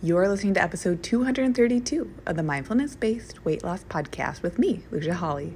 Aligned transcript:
You're 0.00 0.28
listening 0.28 0.54
to 0.54 0.62
episode 0.62 1.02
232 1.02 2.08
of 2.26 2.36
the 2.36 2.42
Mindfulness 2.44 2.94
Based 2.94 3.44
Weight 3.44 3.64
Loss 3.64 3.82
Podcast 3.86 4.42
with 4.42 4.56
me, 4.56 4.84
Lucia 4.92 5.12
Hawley. 5.12 5.52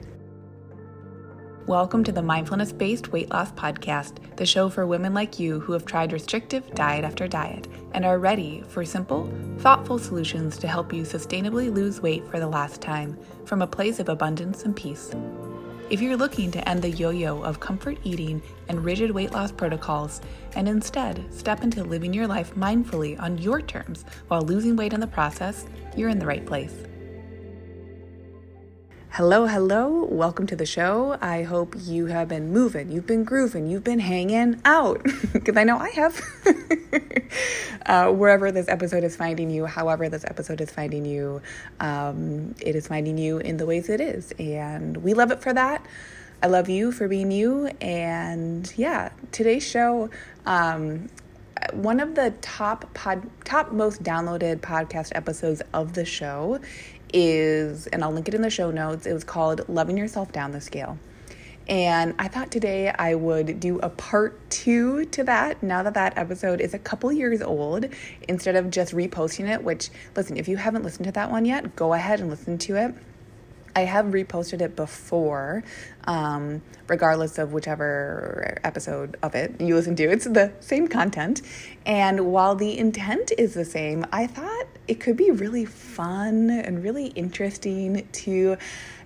Welcome 1.69 2.03
to 2.03 2.11
the 2.11 2.23
Mindfulness 2.23 2.73
Based 2.73 3.13
Weight 3.13 3.31
Loss 3.31 3.53
Podcast, 3.53 4.17
the 4.37 4.45
show 4.45 4.69
for 4.69 4.85
women 4.85 5.15
like 5.15 5.39
you 5.39 5.61
who 5.61 5.73
have 5.73 5.85
tried 5.85 6.13
restrictive 6.13 6.69
diet 6.75 7.05
after 7.05 7.29
diet 7.29 7.69
and 7.93 8.05
are 8.05 8.19
ready 8.19 8.65
for 8.67 8.85
simple, 8.85 9.33
thoughtful 9.59 9.97
solutions 9.97 10.59
to 10.59 10.67
help 10.67 10.93
you 10.93 11.05
sustainably 11.05 11.73
lose 11.73 12.01
weight 12.01 12.27
for 12.27 12.41
the 12.41 12.49
last 12.49 12.81
time 12.81 13.17
from 13.45 13.63
a 13.63 13.67
place 13.69 14.01
of 14.01 14.09
abundance 14.09 14.65
and 14.65 14.75
peace. 14.75 15.15
If 15.93 16.01
you're 16.01 16.17
looking 16.17 16.51
to 16.53 16.67
end 16.67 16.81
the 16.81 16.89
yo 16.89 17.11
yo 17.11 17.43
of 17.43 17.61
comfort 17.61 17.99
eating 18.03 18.41
and 18.69 18.83
rigid 18.83 19.11
weight 19.11 19.33
loss 19.33 19.53
protocols, 19.53 20.23
and 20.57 20.67
instead 20.67 21.23
step 21.31 21.63
into 21.63 21.85
living 21.85 22.15
your 22.15 22.27
life 22.27 22.55
mindfully 22.55 23.21
on 23.21 23.37
your 23.37 23.61
terms 23.61 24.07
while 24.29 24.41
losing 24.41 24.75
weight 24.75 24.95
in 24.95 25.01
the 25.01 25.07
process, 25.07 25.67
you're 25.95 26.09
in 26.09 26.19
the 26.19 26.25
right 26.25 26.47
place. 26.47 26.73
Hello, 29.17 29.47
hello. 29.47 30.05
Welcome 30.05 30.47
to 30.47 30.57
the 30.57 30.65
show. 30.65 31.19
I 31.21 31.43
hope 31.43 31.75
you 31.79 32.07
have 32.07 32.29
been 32.29 32.51
moving, 32.51 32.91
you've 32.91 33.07
been 33.07 33.25
grooving, 33.25 33.67
you've 33.67 33.85
been 33.85 33.99
hanging 33.99 34.59
out, 34.65 35.05
because 35.35 35.55
I 35.55 35.65
know 35.65 35.77
I 35.77 35.91
have. 35.91 36.19
uh, 37.85 38.11
wherever 38.11 38.51
this 38.51 38.71
episode 38.71 39.05
is 39.05 39.15
finding 39.15 39.51
you, 39.51 39.67
however, 39.67 40.09
this 40.09 40.25
episode 40.25 40.63
is 40.63 40.71
finding 40.71 41.05
you, 41.05 41.43
um, 41.79 42.55
it 42.59 42.75
is 42.75 42.89
finding 42.89 43.19
you 43.19 43.37
in 43.37 43.59
the 43.59 43.67
ways 43.67 43.91
it 43.91 44.01
is. 44.01 44.33
And 44.39 44.97
we 44.97 45.13
love 45.13 45.31
it 45.31 45.43
for 45.43 45.53
that. 45.53 45.85
I 46.43 46.47
love 46.47 46.71
you 46.71 46.91
for 46.91 47.07
being 47.07 47.31
you. 47.31 47.67
And 47.83 48.73
yeah, 48.79 49.11
today's 49.31 49.63
show, 49.63 50.09
um, 50.47 51.11
one 51.73 52.01
of 52.01 52.15
the 52.15 52.33
top 52.41 52.93
pod, 52.95 53.29
top 53.45 53.73
most 53.73 54.03
downloaded 54.03 54.61
podcast 54.61 55.13
episodes 55.15 55.61
of 55.75 55.93
the 55.93 56.07
show 56.07 56.61
is, 57.13 57.87
and 57.89 58.03
I'll 58.03 58.13
link 58.13 58.29
it 58.29 58.35
in 58.35 58.43
the 58.43 58.51
show 58.51 58.71
notes, 58.71 59.07
it 59.07 59.13
was 59.13 59.25
called 59.25 59.69
Loving 59.69 59.97
Yourself 59.97 60.33
Down 60.33 60.53
the 60.53 60.61
Scale. 60.61 60.99
And 61.69 62.15
I 62.19 62.27
thought 62.29 62.51
today 62.51 62.91
I 62.91 63.15
would 63.15 63.61
do 63.61 63.79
a 63.79 63.89
part 63.89 64.51
two 64.51 65.05
to 65.07 65.23
that 65.25 65.63
now 65.63 65.83
that 65.85 65.95
that 65.95 66.19
episode 66.19 66.61
is 66.61 66.75
a 66.75 66.79
couple 66.79 67.13
years 67.13 67.41
old 67.41 67.87
instead 68.29 68.57
of 68.57 68.71
just 68.71 68.93
reposting 68.93 69.49
it. 69.49 69.63
Which, 69.63 69.91
listen, 70.17 70.37
if 70.37 70.49
you 70.49 70.57
haven't 70.57 70.83
listened 70.83 71.07
to 71.07 71.13
that 71.13 71.31
one 71.31 71.45
yet, 71.45 71.77
go 71.77 71.93
ahead 71.93 72.21
and 72.21 72.29
listen 72.29 72.59
to 72.59 72.77
it. 72.77 72.95
I 73.75 73.83
have 73.83 74.07
reposted 74.07 74.61
it 74.61 74.77
before, 74.77 75.65
um, 76.05 76.63
regardless 76.89 77.39
of 77.39 77.53
whichever 77.53 78.59
episode 78.65 79.17
of 79.23 79.35
it 79.35 79.61
you 79.61 79.75
listen 79.75 79.97
to. 79.97 80.05
It's 80.05 80.27
the 80.27 80.53
same 80.61 80.89
content. 80.89 81.43
And 81.87 82.33
while 82.33 82.55
the 82.55 82.79
intent 82.79 83.33
is 83.39 83.55
the 83.55 83.65
same, 83.65 84.05
I 84.13 84.27
thought 84.27 84.67
it 84.89 85.01
could 85.01 85.17
be 85.17 85.31
really 85.31 85.65
fun 85.65 86.51
and 86.51 86.83
really 86.83 87.07
interesting 87.09 88.07
to 88.13 88.57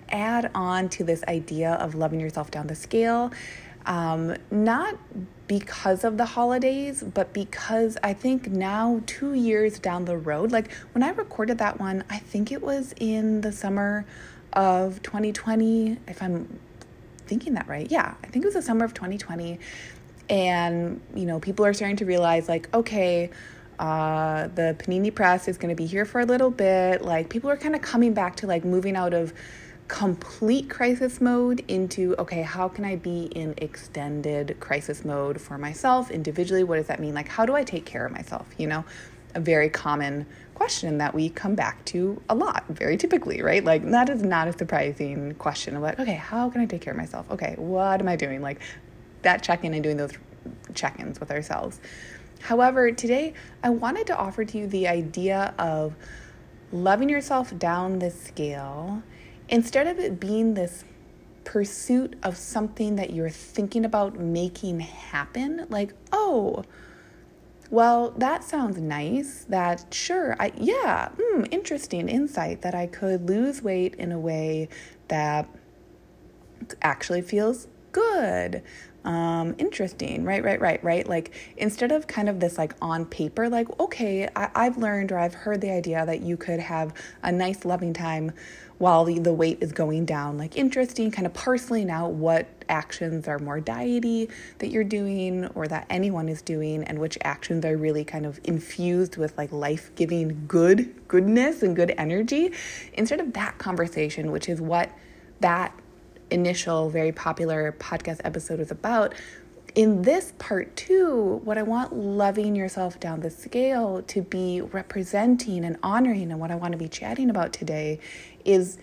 add 0.09 0.51
on 0.55 0.89
to 0.89 1.03
this 1.03 1.23
idea 1.27 1.73
of 1.73 1.95
loving 1.95 2.19
yourself 2.19 2.51
down 2.51 2.67
the 2.67 2.75
scale. 2.75 3.31
Um, 3.85 4.35
not 4.51 4.97
because 5.47 6.03
of 6.03 6.17
the 6.17 6.25
holidays, 6.25 7.03
but 7.03 7.31
because 7.31 7.97
I 8.03 8.13
think 8.13 8.47
now, 8.47 9.01
two 9.05 9.33
years 9.33 9.79
down 9.79 10.03
the 10.03 10.17
road, 10.17 10.51
like 10.51 10.73
when 10.91 11.03
I 11.03 11.09
recorded 11.09 11.57
that 11.59 11.79
one, 11.79 12.03
I 12.09 12.17
think 12.17 12.51
it 12.51 12.61
was 12.61 12.93
in 12.99 13.41
the 13.41 13.53
summer 13.53 14.05
of 14.53 15.01
2020, 15.03 15.97
if 16.07 16.21
I'm 16.21 16.59
thinking 17.27 17.53
that 17.55 17.67
right. 17.67 17.89
Yeah, 17.89 18.15
I 18.23 18.27
think 18.27 18.43
it 18.43 18.47
was 18.47 18.55
the 18.55 18.61
summer 18.61 18.85
of 18.85 18.93
2020. 18.93 19.59
And, 20.29 21.01
you 21.15 21.25
know, 21.25 21.39
people 21.39 21.65
are 21.65 21.73
starting 21.73 21.97
to 21.97 22.05
realize, 22.05 22.49
like, 22.49 22.73
okay, 22.73 23.29
uh, 23.79 24.47
the 24.47 24.75
Panini 24.79 25.13
Press 25.13 25.47
is 25.47 25.57
going 25.57 25.69
to 25.69 25.75
be 25.75 25.85
here 25.85 26.05
for 26.05 26.19
a 26.19 26.25
little 26.25 26.51
bit. 26.51 27.01
Like, 27.01 27.29
people 27.29 27.49
are 27.49 27.57
kind 27.57 27.75
of 27.75 27.81
coming 27.81 28.13
back 28.13 28.35
to 28.37 28.47
like 28.47 28.65
moving 28.65 28.95
out 28.95 29.13
of 29.13 29.33
complete 29.87 30.69
crisis 30.69 31.21
mode 31.21 31.63
into 31.69 32.13
okay, 32.19 32.41
how 32.41 32.67
can 32.67 32.83
I 32.83 32.97
be 32.97 33.25
in 33.25 33.53
extended 33.57 34.57
crisis 34.59 35.05
mode 35.05 35.39
for 35.39 35.57
myself 35.57 36.11
individually? 36.11 36.63
What 36.63 36.77
does 36.77 36.87
that 36.87 36.99
mean? 36.99 37.13
Like, 37.13 37.29
how 37.29 37.45
do 37.45 37.55
I 37.55 37.63
take 37.63 37.85
care 37.85 38.05
of 38.05 38.11
myself? 38.11 38.47
You 38.57 38.67
know, 38.67 38.85
a 39.35 39.39
very 39.39 39.69
common 39.69 40.25
question 40.55 40.97
that 40.97 41.13
we 41.13 41.29
come 41.29 41.53
back 41.53 41.83
to 41.85 42.21
a 42.29 42.35
lot, 42.35 42.65
very 42.69 42.97
typically, 42.97 43.41
right? 43.41 43.63
Like, 43.63 43.83
that 43.91 44.09
is 44.09 44.23
not 44.23 44.47
a 44.47 44.57
surprising 44.57 45.35
question 45.35 45.75
of 45.75 45.83
like, 45.83 45.99
okay, 45.99 46.15
how 46.15 46.49
can 46.49 46.61
I 46.61 46.65
take 46.65 46.81
care 46.81 46.93
of 46.93 46.97
myself? 46.97 47.29
Okay, 47.29 47.55
what 47.57 47.99
am 47.99 48.07
I 48.07 48.15
doing? 48.15 48.41
Like, 48.41 48.59
that 49.21 49.43
check 49.43 49.63
in 49.63 49.73
and 49.73 49.83
doing 49.83 49.97
those 49.97 50.13
check 50.73 50.99
ins 50.99 51.19
with 51.19 51.31
ourselves. 51.31 51.79
However, 52.39 52.91
today 52.91 53.33
I 53.63 53.69
wanted 53.69 54.07
to 54.07 54.17
offer 54.17 54.45
to 54.45 54.57
you 54.57 54.67
the 54.67 54.87
idea 54.87 55.53
of 55.59 55.95
loving 56.71 57.09
yourself 57.09 57.57
down 57.57 57.99
the 57.99 58.11
scale 58.11 59.01
instead 59.49 59.87
of 59.87 59.99
it 59.99 60.19
being 60.19 60.53
this 60.53 60.83
pursuit 61.43 62.15
of 62.23 62.35
something 62.35 62.97
that 62.97 63.11
you're 63.11 63.29
thinking 63.29 63.85
about 63.85 64.19
making 64.19 64.81
happen, 64.81 65.65
like, 65.69 65.93
oh, 66.11 66.63
well, 67.69 68.11
that 68.11 68.43
sounds 68.43 68.77
nice. 68.79 69.45
That, 69.49 69.93
sure, 69.93 70.35
I, 70.39 70.51
yeah, 70.57 71.09
mm, 71.17 71.47
interesting 71.51 72.09
insight 72.09 72.61
that 72.61 72.75
I 72.75 72.87
could 72.87 73.27
lose 73.27 73.61
weight 73.61 73.95
in 73.95 74.11
a 74.11 74.19
way 74.19 74.69
that 75.07 75.49
actually 76.81 77.21
feels 77.21 77.67
good 77.91 78.63
um, 79.07 79.55
interesting, 79.57 80.25
right, 80.25 80.43
right, 80.43 80.59
right, 80.59 80.83
right. 80.83 81.07
Like 81.07 81.33
instead 81.55 81.93
of 81.93 82.07
kind 82.07 82.27
of 82.27 82.41
this 82.41 82.57
like 82.57 82.75
on 82.81 83.05
paper, 83.05 83.47
like, 83.47 83.67
okay, 83.79 84.27
I, 84.35 84.49
I've 84.53 84.77
learned 84.77 85.13
or 85.13 85.17
I've 85.17 85.33
heard 85.33 85.61
the 85.61 85.71
idea 85.71 86.05
that 86.05 86.21
you 86.21 86.35
could 86.35 86.59
have 86.59 86.93
a 87.23 87.31
nice 87.31 87.63
loving 87.63 87.93
time 87.93 88.33
while 88.77 89.05
the, 89.05 89.19
the 89.19 89.33
weight 89.33 89.57
is 89.61 89.71
going 89.71 90.05
down, 90.05 90.37
like 90.37 90.55
interesting, 90.55 91.09
kind 91.09 91.25
of 91.25 91.33
parceling 91.33 91.89
out 91.89 92.11
what 92.11 92.47
actions 92.69 93.27
are 93.27 93.39
more 93.39 93.59
diety 93.59 94.29
that 94.59 94.67
you're 94.67 94.83
doing 94.83 95.45
or 95.55 95.67
that 95.67 95.85
anyone 95.89 96.29
is 96.29 96.41
doing, 96.41 96.83
and 96.83 96.99
which 96.99 97.17
actions 97.23 97.65
are 97.65 97.75
really 97.75 98.03
kind 98.03 98.25
of 98.25 98.39
infused 98.43 99.17
with 99.17 99.35
like 99.37 99.51
life 99.51 99.91
giving 99.95 100.45
good 100.47 100.93
goodness 101.07 101.63
and 101.63 101.75
good 101.75 101.93
energy. 101.97 102.51
Instead 102.93 103.19
of 103.19 103.33
that 103.33 103.57
conversation, 103.57 104.31
which 104.31 104.47
is 104.47 104.61
what 104.61 104.91
that 105.39 105.73
initial 106.29 106.89
very 106.89 107.11
popular 107.11 107.75
podcast 107.79 108.19
episode 108.23 108.59
was 108.59 108.69
about, 108.71 109.13
in 109.75 110.01
this 110.01 110.33
part 110.37 110.75
two, 110.75 111.41
what 111.43 111.57
I 111.57 111.63
want 111.63 111.93
loving 111.93 112.55
yourself 112.55 112.99
down 112.99 113.19
the 113.19 113.29
scale 113.29 114.01
to 114.03 114.21
be 114.21 114.61
representing 114.61 115.63
and 115.63 115.77
honoring, 115.83 116.31
and 116.31 116.39
what 116.39 116.51
I 116.51 116.55
want 116.55 116.71
to 116.71 116.77
be 116.77 116.87
chatting 116.87 117.29
about 117.29 117.53
today 117.53 117.99
is 118.43 118.77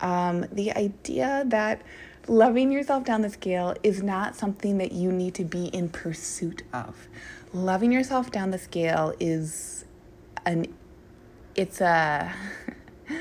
um, 0.00 0.46
the 0.52 0.72
idea 0.72 1.44
that 1.46 1.82
loving 2.28 2.70
yourself 2.70 3.04
down 3.04 3.22
the 3.22 3.30
scale 3.30 3.74
is 3.82 4.02
not 4.02 4.36
something 4.36 4.78
that 4.78 4.92
you 4.92 5.10
need 5.10 5.34
to 5.34 5.44
be 5.44 5.66
in 5.66 5.88
pursuit 5.88 6.62
of. 6.72 7.08
Loving 7.52 7.92
yourself 7.92 8.30
down 8.30 8.50
the 8.50 8.58
scale 8.58 9.14
is 9.18 9.84
an, 10.44 10.72
it's 11.54 11.80
a, 11.80 12.32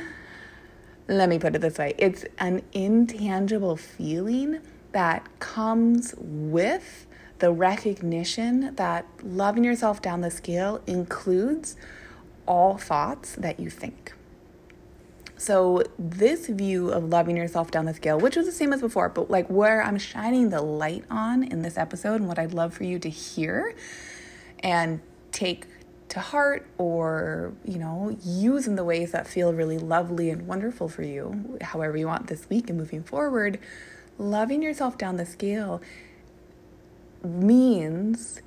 let 1.07 1.29
me 1.29 1.37
put 1.37 1.55
it 1.55 1.61
this 1.61 1.77
way 1.77 1.93
it's 1.97 2.25
an 2.39 2.63
intangible 2.73 3.75
feeling 3.75 4.59
that 4.95 5.27
comes 5.39 6.15
with 6.17 7.05
the 7.39 7.51
recognition 7.51 8.73
that 8.75 9.05
loving 9.21 9.65
yourself 9.65 10.01
down 10.01 10.21
the 10.21 10.31
scale 10.31 10.81
includes 10.87 11.75
all 12.45 12.77
thoughts 12.77 13.35
that 13.35 13.59
you 13.59 13.69
think. 13.69 14.13
So, 15.35 15.83
this 15.99 16.47
view 16.47 16.91
of 16.91 17.09
loving 17.09 17.35
yourself 17.35 17.71
down 17.71 17.83
the 17.83 17.93
scale, 17.93 18.17
which 18.17 18.37
was 18.37 18.45
the 18.45 18.53
same 18.53 18.71
as 18.71 18.79
before, 18.79 19.09
but 19.09 19.29
like 19.29 19.49
where 19.49 19.83
I'm 19.83 19.97
shining 19.97 20.49
the 20.49 20.61
light 20.61 21.03
on 21.11 21.43
in 21.43 21.61
this 21.61 21.77
episode, 21.77 22.21
and 22.21 22.29
what 22.29 22.39
I'd 22.39 22.53
love 22.53 22.73
for 22.73 22.85
you 22.85 22.97
to 22.99 23.09
hear 23.09 23.75
and 24.59 25.01
take 25.33 25.67
to 26.07 26.21
heart 26.21 26.65
or, 26.77 27.51
you 27.65 27.79
know, 27.79 28.17
use 28.23 28.65
in 28.65 28.77
the 28.77 28.85
ways 28.85 29.11
that 29.11 29.27
feel 29.27 29.53
really 29.53 29.77
lovely 29.77 30.29
and 30.29 30.47
wonderful 30.47 30.87
for 30.87 31.03
you, 31.03 31.57
however 31.59 31.97
you 31.97 32.07
want 32.07 32.27
this 32.27 32.49
week 32.49 32.69
and 32.69 32.79
moving 32.79 33.03
forward, 33.03 33.59
loving 34.17 34.61
yourself 34.61 34.97
down 34.97 35.17
the 35.17 35.25
scale 35.25 35.81
means 37.23 38.41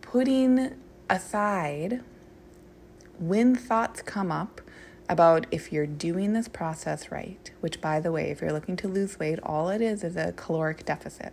putting 0.00 0.74
aside 1.10 2.02
when 3.18 3.54
thoughts 3.54 4.02
come 4.02 4.30
up 4.30 4.60
about 5.08 5.46
if 5.50 5.72
you're 5.72 5.86
doing 5.86 6.32
this 6.34 6.48
process 6.48 7.10
right, 7.10 7.50
which, 7.60 7.80
by 7.80 7.98
the 7.98 8.12
way, 8.12 8.30
if 8.30 8.40
you're 8.40 8.52
looking 8.52 8.76
to 8.76 8.88
lose 8.88 9.18
weight, 9.18 9.38
all 9.42 9.70
it 9.70 9.80
is 9.80 10.04
is 10.04 10.16
a 10.16 10.32
caloric 10.32 10.84
deficit. 10.84 11.32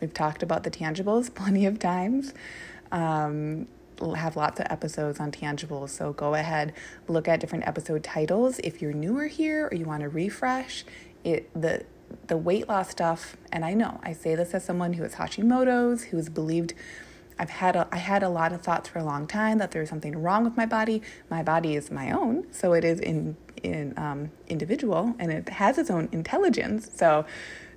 We've 0.00 0.14
talked 0.14 0.42
about 0.42 0.62
the 0.62 0.70
tangibles 0.70 1.34
plenty 1.34 1.66
of 1.66 1.78
times. 1.78 2.32
Um, 2.92 3.66
have 4.16 4.36
lots 4.36 4.60
of 4.60 4.66
episodes 4.70 5.18
on 5.18 5.32
tangibles. 5.32 5.90
So 5.90 6.12
go 6.12 6.34
ahead, 6.34 6.72
look 7.08 7.26
at 7.26 7.40
different 7.40 7.66
episode 7.66 8.04
titles. 8.04 8.60
If 8.60 8.80
you're 8.80 8.92
newer 8.92 9.26
here 9.26 9.68
or 9.70 9.74
you 9.76 9.84
want 9.84 10.02
to 10.02 10.08
refresh, 10.08 10.84
it 11.24 11.50
the 11.60 11.84
the 12.26 12.36
weight 12.36 12.68
loss 12.68 12.90
stuff, 12.90 13.36
and 13.52 13.64
I 13.64 13.74
know 13.74 14.00
I 14.02 14.12
say 14.12 14.34
this 14.34 14.54
as 14.54 14.64
someone 14.64 14.94
who 14.94 15.02
has 15.02 15.14
Hashimoto's, 15.14 16.04
who's 16.04 16.28
believed 16.28 16.74
I've 17.38 17.50
had 17.50 17.76
a, 17.76 17.86
I 17.92 17.98
had 17.98 18.22
a 18.22 18.28
lot 18.28 18.52
of 18.52 18.62
thoughts 18.62 18.88
for 18.88 18.98
a 18.98 19.04
long 19.04 19.26
time 19.26 19.58
that 19.58 19.70
there's 19.70 19.88
something 19.88 20.20
wrong 20.20 20.44
with 20.44 20.56
my 20.56 20.66
body. 20.66 21.02
My 21.30 21.42
body 21.42 21.76
is 21.76 21.90
my 21.90 22.10
own, 22.10 22.46
so 22.52 22.72
it 22.72 22.84
is 22.84 23.00
in 23.00 23.36
in 23.62 23.92
um, 23.96 24.30
individual 24.46 25.16
and 25.18 25.32
it 25.32 25.48
has 25.48 25.78
its 25.78 25.90
own 25.90 26.08
intelligence. 26.12 26.90
So 26.94 27.26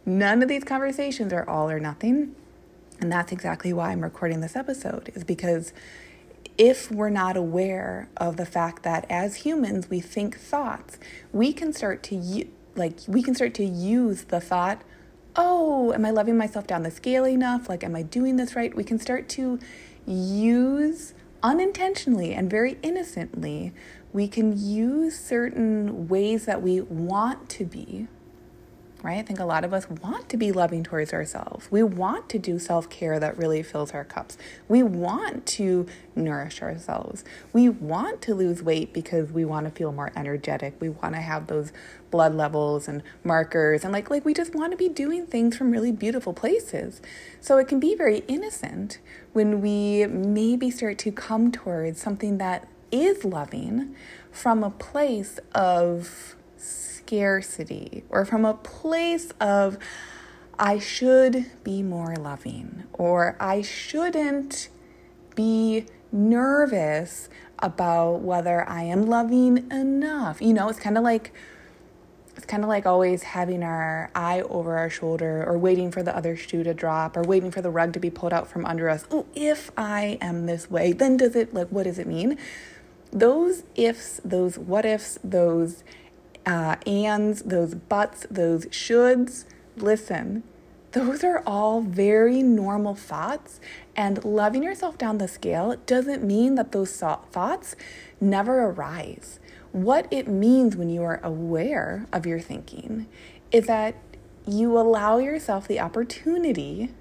none 0.06 0.44
of 0.44 0.48
these 0.48 0.64
conversations 0.64 1.34
are 1.34 1.48
all 1.48 1.70
or 1.70 1.80
nothing, 1.80 2.36
and 3.00 3.12
that's 3.12 3.32
exactly 3.32 3.74
why 3.74 3.92
I'm 3.92 4.02
recording 4.02 4.42
this 4.42 4.56
episode. 4.56 5.12
Is 5.14 5.24
because 5.24 5.74
if 6.58 6.92
we're 6.92 7.10
not 7.10 7.38
aware 7.38 8.10
of 8.18 8.38
the 8.38 8.46
fact 8.46 8.84
that 8.84 9.06
as 9.10 9.38
humans 9.38 9.90
we 9.90 10.00
think 10.00 10.38
thoughts, 10.38 10.98
we 11.32 11.54
can 11.54 11.72
start 11.74 12.04
to 12.04 12.16
u- 12.16 12.50
like 12.76 13.00
we 13.08 13.22
can 13.22 13.36
start 13.36 13.54
to 13.56 13.66
use 13.66 14.26
the 14.26 14.40
thought 14.40 14.84
oh, 15.36 15.94
am 15.94 16.06
I 16.06 16.12
loving 16.12 16.38
myself 16.38 16.68
down 16.68 16.84
the 16.84 16.92
scale 16.92 17.26
enough? 17.26 17.70
Like, 17.70 17.84
am 17.84 17.96
I 17.96 18.02
doing 18.02 18.36
this 18.36 18.56
right? 18.56 18.76
We 18.76 18.84
can 18.84 19.00
start 19.00 19.30
to 19.30 19.60
use 20.06 21.14
unintentionally 21.44 22.34
and 22.34 22.50
very 22.50 22.78
innocently, 22.82 23.74
we 24.14 24.28
can 24.28 24.58
use 24.58 25.20
certain 25.20 26.08
ways 26.08 26.46
that 26.46 26.62
we 26.62 26.82
want 26.82 27.50
to 27.50 27.66
be 27.66 28.08
right? 29.04 29.18
I 29.18 29.22
think 29.24 29.40
a 29.40 29.46
lot 29.46 29.64
of 29.64 29.74
us 29.74 29.90
want 29.90 30.30
to 30.30 30.38
be 30.38 30.52
loving 30.52 30.84
towards 30.84 31.14
ourselves. 31.14 31.68
We 31.72 31.84
want 31.84 32.30
to 32.30 32.40
do 32.40 32.60
self 32.60 32.90
care 32.90 33.20
that 33.20 33.38
really 33.38 33.64
fills 33.64 33.92
our 33.92 34.04
cups. 34.04 34.38
We 34.68 34.84
want 34.84 35.46
to 35.48 35.88
nourish 36.16 36.62
ourselves. 36.62 37.24
We 37.54 37.70
want 37.70 38.22
to 38.24 38.36
lose 38.36 38.62
weight 38.62 38.94
because 38.94 39.32
we 39.32 39.46
want 39.46 39.66
to 39.66 39.72
feel 39.72 39.92
more 39.92 40.12
energetic. 40.16 40.76
We 40.80 40.90
want 40.90 41.16
to 41.16 41.22
have 41.22 41.48
those 41.48 41.72
blood 42.12 42.36
levels 42.36 42.88
and 42.90 43.02
markers 43.24 43.84
and 43.84 43.94
like 43.94 44.10
like 44.10 44.26
we 44.26 44.34
just 44.34 44.54
want 44.54 44.72
to 44.72 44.78
be 44.78 44.90
doing 44.90 45.26
things 45.26 45.58
from 45.58 45.72
really 45.72 45.92
beautiful 45.92 46.34
places. 46.34 47.02
So 47.40 47.58
it 47.58 47.68
can 47.68 47.80
be 47.80 47.96
very 47.96 48.20
innocent 48.28 49.00
when 49.34 49.62
we 49.62 50.06
maybe 50.06 50.70
start 50.70 50.98
to 51.00 51.12
come 51.12 51.52
towards 51.52 52.02
something 52.02 52.38
that 52.38 52.68
is 52.92 53.24
loving 53.24 53.96
from 54.32 54.64
a 54.64 54.70
place 54.70 55.40
of 55.56 56.36
scarcity 57.12 58.06
or 58.10 58.24
from 58.24 58.46
a 58.46 58.54
place 58.54 59.32
of, 59.42 59.78
I 60.58 60.80
should 60.80 61.46
be 61.62 61.84
more 61.84 62.16
loving 62.16 62.84
or 62.94 63.36
I 63.38 63.62
shouldn't 63.62 64.70
be 65.36 65.88
nervous 66.12 67.28
about 67.60 68.22
whether 68.22 68.68
I 68.68 68.84
am 68.84 69.08
loving 69.08 69.70
enough. 69.72 70.42
You 70.42 70.54
know, 70.54 70.70
it's 70.70 70.80
kind 70.80 70.98
of 70.98 71.04
like 71.04 71.34
it's 72.38 72.46
kind 72.46 72.64
of 72.64 72.70
like 72.70 72.86
always 72.86 73.24
having 73.24 73.62
our 73.62 74.10
eye 74.16 74.42
over 74.44 74.78
our 74.78 74.90
shoulder 74.90 75.44
or 75.46 75.58
waiting 75.58 75.92
for 75.92 76.02
the 76.02 76.16
other 76.16 76.38
shoe 76.38 76.64
to 76.64 76.74
drop 76.74 77.18
or 77.18 77.24
waiting 77.24 77.52
for 77.52 77.62
the 77.62 77.70
rug 77.70 77.92
to 77.92 78.00
be 78.00 78.10
pulled 78.10 78.32
out 78.32 78.48
from 78.48 78.66
under 78.66 78.88
us. 78.88 79.06
Oh, 79.12 79.26
if 79.36 79.70
I 79.76 80.18
am 80.22 80.46
this 80.46 80.72
way, 80.72 80.94
then 80.94 81.18
does 81.18 81.36
it 81.36 81.54
like 81.54 81.68
what 81.68 81.84
does 81.84 82.00
it 82.00 82.08
mean? 82.08 82.38
Those 83.12 83.64
ifs, 83.76 84.22
those 84.24 84.58
what 84.58 84.86
ifs, 84.86 85.20
those 85.26 85.84
uh, 86.46 86.76
ands, 86.86 87.44
those 87.44 87.76
buts, 87.76 88.26
those 88.30 88.66
shoulds. 88.68 89.46
Listen, 89.78 90.44
those 90.92 91.24
are 91.24 91.42
all 91.46 91.82
very 91.82 92.44
normal 92.44 92.96
thoughts. 92.96 93.60
And 93.96 94.24
loving 94.26 94.64
yourself 94.64 94.98
down 94.98 95.18
the 95.18 95.28
scale 95.28 95.76
doesn't 95.86 96.24
mean 96.24 96.56
that 96.56 96.72
those 96.72 96.96
thoughts 96.98 97.76
never 98.20 98.64
arise. 98.64 99.40
What 99.72 100.08
it 100.12 100.28
means 100.28 100.76
when 100.76 100.90
you 100.90 101.04
are 101.04 101.22
aware 101.24 102.08
of 102.12 102.26
your 102.26 102.40
thinking 102.40 103.08
is 103.52 103.68
that 103.68 103.96
you 104.46 104.78
allow 104.78 105.18
yourself 105.18 105.68
the 105.68 105.80
opportunity 105.80 106.92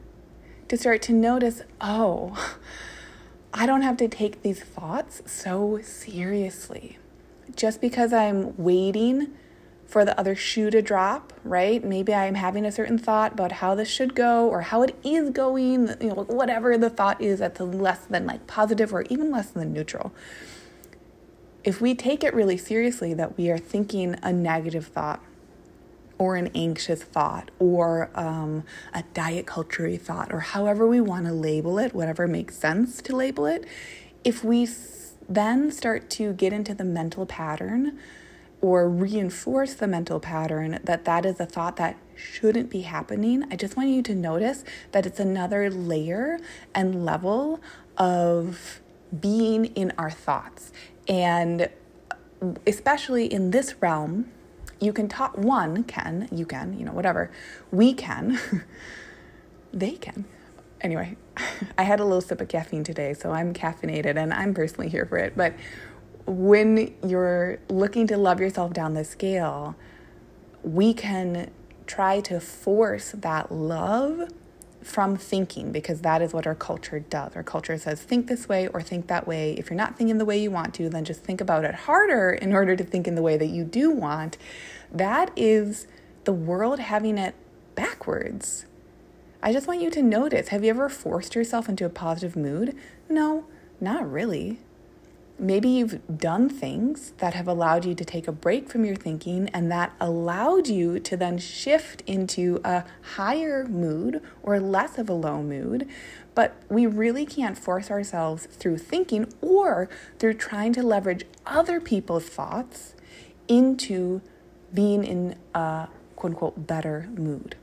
to 0.68 0.76
start 0.76 1.02
to 1.02 1.12
notice 1.12 1.62
oh, 1.80 2.56
I 3.52 3.66
don't 3.66 3.82
have 3.82 3.96
to 3.96 4.06
take 4.06 4.42
these 4.42 4.62
thoughts 4.62 5.22
so 5.26 5.80
seriously 5.82 6.99
just 7.60 7.82
because 7.82 8.10
I'm 8.10 8.56
waiting 8.56 9.34
for 9.86 10.06
the 10.06 10.18
other 10.18 10.34
shoe 10.34 10.70
to 10.70 10.80
drop, 10.80 11.34
right? 11.44 11.84
Maybe 11.84 12.14
I'm 12.14 12.36
having 12.36 12.64
a 12.64 12.72
certain 12.72 12.96
thought 12.96 13.34
about 13.34 13.52
how 13.52 13.74
this 13.74 13.88
should 13.90 14.14
go 14.14 14.48
or 14.48 14.62
how 14.62 14.82
it 14.82 14.96
is 15.04 15.28
going, 15.28 15.88
you 16.00 16.08
know, 16.08 16.24
whatever 16.26 16.78
the 16.78 16.88
thought 16.88 17.20
is 17.20 17.40
that's 17.40 17.60
less 17.60 18.06
than 18.06 18.26
like 18.26 18.46
positive 18.46 18.94
or 18.94 19.02
even 19.10 19.30
less 19.30 19.50
than 19.50 19.74
neutral. 19.74 20.10
If 21.62 21.82
we 21.82 21.94
take 21.94 22.24
it 22.24 22.32
really 22.32 22.56
seriously 22.56 23.12
that 23.12 23.36
we 23.36 23.50
are 23.50 23.58
thinking 23.58 24.16
a 24.22 24.32
negative 24.32 24.86
thought 24.86 25.22
or 26.16 26.36
an 26.36 26.50
anxious 26.54 27.02
thought 27.02 27.50
or 27.58 28.08
um, 28.14 28.64
a 28.94 29.02
diet 29.12 29.46
culture 29.46 29.94
thought 29.98 30.32
or 30.32 30.40
however 30.40 30.86
we 30.86 31.02
want 31.02 31.26
to 31.26 31.32
label 31.32 31.78
it, 31.78 31.92
whatever 31.92 32.26
makes 32.26 32.56
sense 32.56 33.02
to 33.02 33.14
label 33.14 33.44
it, 33.44 33.66
if 34.24 34.42
we 34.42 34.64
then 35.30 35.70
start 35.70 36.10
to 36.10 36.32
get 36.32 36.52
into 36.52 36.74
the 36.74 36.84
mental 36.84 37.24
pattern 37.24 37.98
or 38.60 38.88
reinforce 38.88 39.74
the 39.74 39.86
mental 39.86 40.20
pattern 40.20 40.80
that 40.84 41.04
that 41.04 41.24
is 41.24 41.40
a 41.40 41.46
thought 41.46 41.76
that 41.76 41.96
shouldn't 42.14 42.68
be 42.68 42.82
happening, 42.82 43.44
I 43.50 43.56
just 43.56 43.76
want 43.76 43.88
you 43.88 44.02
to 44.02 44.14
notice 44.14 44.64
that 44.92 45.06
it's 45.06 45.20
another 45.20 45.70
layer 45.70 46.38
and 46.74 47.06
level 47.06 47.60
of 47.96 48.80
being 49.18 49.66
in 49.66 49.92
our 49.96 50.10
thoughts. 50.10 50.72
And 51.08 51.70
especially 52.66 53.32
in 53.32 53.50
this 53.50 53.76
realm, 53.80 54.30
you 54.78 54.92
can 54.92 55.08
talk, 55.08 55.38
one 55.38 55.84
can, 55.84 56.28
you 56.30 56.44
can, 56.44 56.78
you 56.78 56.84
know, 56.84 56.92
whatever, 56.92 57.30
we 57.70 57.94
can, 57.94 58.38
they 59.72 59.92
can 59.92 60.26
anyway, 60.80 61.16
I 61.78 61.82
had 61.82 62.00
a 62.00 62.04
little 62.04 62.20
sip 62.20 62.40
of 62.40 62.48
caffeine 62.48 62.84
today, 62.84 63.14
so 63.14 63.30
I'm 63.30 63.52
caffeinated 63.52 64.16
and 64.16 64.32
I'm 64.32 64.54
personally 64.54 64.88
here 64.88 65.06
for 65.06 65.18
it. 65.18 65.36
But 65.36 65.54
when 66.26 66.94
you're 67.06 67.58
looking 67.68 68.06
to 68.08 68.16
love 68.16 68.40
yourself 68.40 68.72
down 68.72 68.94
the 68.94 69.04
scale, 69.04 69.76
we 70.62 70.94
can 70.94 71.50
try 71.86 72.20
to 72.20 72.40
force 72.40 73.12
that 73.12 73.50
love 73.50 74.30
from 74.82 75.16
thinking 75.16 75.72
because 75.72 76.00
that 76.00 76.22
is 76.22 76.32
what 76.32 76.46
our 76.46 76.54
culture 76.54 77.00
does. 77.00 77.36
Our 77.36 77.42
culture 77.42 77.76
says 77.76 78.00
think 78.00 78.28
this 78.28 78.48
way 78.48 78.68
or 78.68 78.80
think 78.80 79.08
that 79.08 79.26
way. 79.26 79.54
If 79.58 79.68
you're 79.68 79.76
not 79.76 79.96
thinking 79.96 80.18
the 80.18 80.24
way 80.24 80.40
you 80.40 80.50
want 80.50 80.74
to, 80.74 80.88
then 80.88 81.04
just 81.04 81.22
think 81.22 81.40
about 81.40 81.64
it 81.64 81.74
harder 81.74 82.30
in 82.30 82.52
order 82.52 82.76
to 82.76 82.84
think 82.84 83.06
in 83.06 83.14
the 83.14 83.22
way 83.22 83.36
that 83.36 83.48
you 83.48 83.64
do 83.64 83.90
want. 83.90 84.38
That 84.90 85.30
is 85.36 85.86
the 86.24 86.32
world 86.32 86.78
having 86.78 87.18
it 87.18 87.34
backwards. 87.74 88.66
I 89.42 89.54
just 89.54 89.66
want 89.66 89.80
you 89.80 89.88
to 89.90 90.02
notice 90.02 90.48
have 90.48 90.64
you 90.64 90.70
ever 90.70 90.90
forced 90.90 91.34
yourself 91.34 91.66
into 91.66 91.86
a 91.86 91.88
positive 91.88 92.36
mood? 92.36 92.76
No, 93.08 93.46
not 93.80 94.10
really. 94.10 94.58
Maybe 95.38 95.70
you've 95.70 96.18
done 96.18 96.50
things 96.50 97.14
that 97.16 97.32
have 97.32 97.48
allowed 97.48 97.86
you 97.86 97.94
to 97.94 98.04
take 98.04 98.28
a 98.28 98.32
break 98.32 98.68
from 98.68 98.84
your 98.84 98.96
thinking 98.96 99.48
and 99.54 99.72
that 99.72 99.94
allowed 99.98 100.68
you 100.68 101.00
to 101.00 101.16
then 101.16 101.38
shift 101.38 102.02
into 102.06 102.60
a 102.62 102.84
higher 103.14 103.64
mood 103.64 104.20
or 104.42 104.60
less 104.60 104.98
of 104.98 105.08
a 105.08 105.14
low 105.14 105.42
mood. 105.42 105.88
But 106.34 106.56
we 106.68 106.84
really 106.84 107.24
can't 107.24 107.56
force 107.56 107.90
ourselves 107.90 108.44
through 108.44 108.76
thinking 108.76 109.32
or 109.40 109.88
through 110.18 110.34
trying 110.34 110.74
to 110.74 110.82
leverage 110.82 111.24
other 111.46 111.80
people's 111.80 112.26
thoughts 112.26 112.94
into 113.48 114.20
being 114.74 115.02
in 115.02 115.36
a 115.54 115.88
quote 116.16 116.32
unquote 116.32 116.66
better 116.66 117.08
mood 117.16 117.56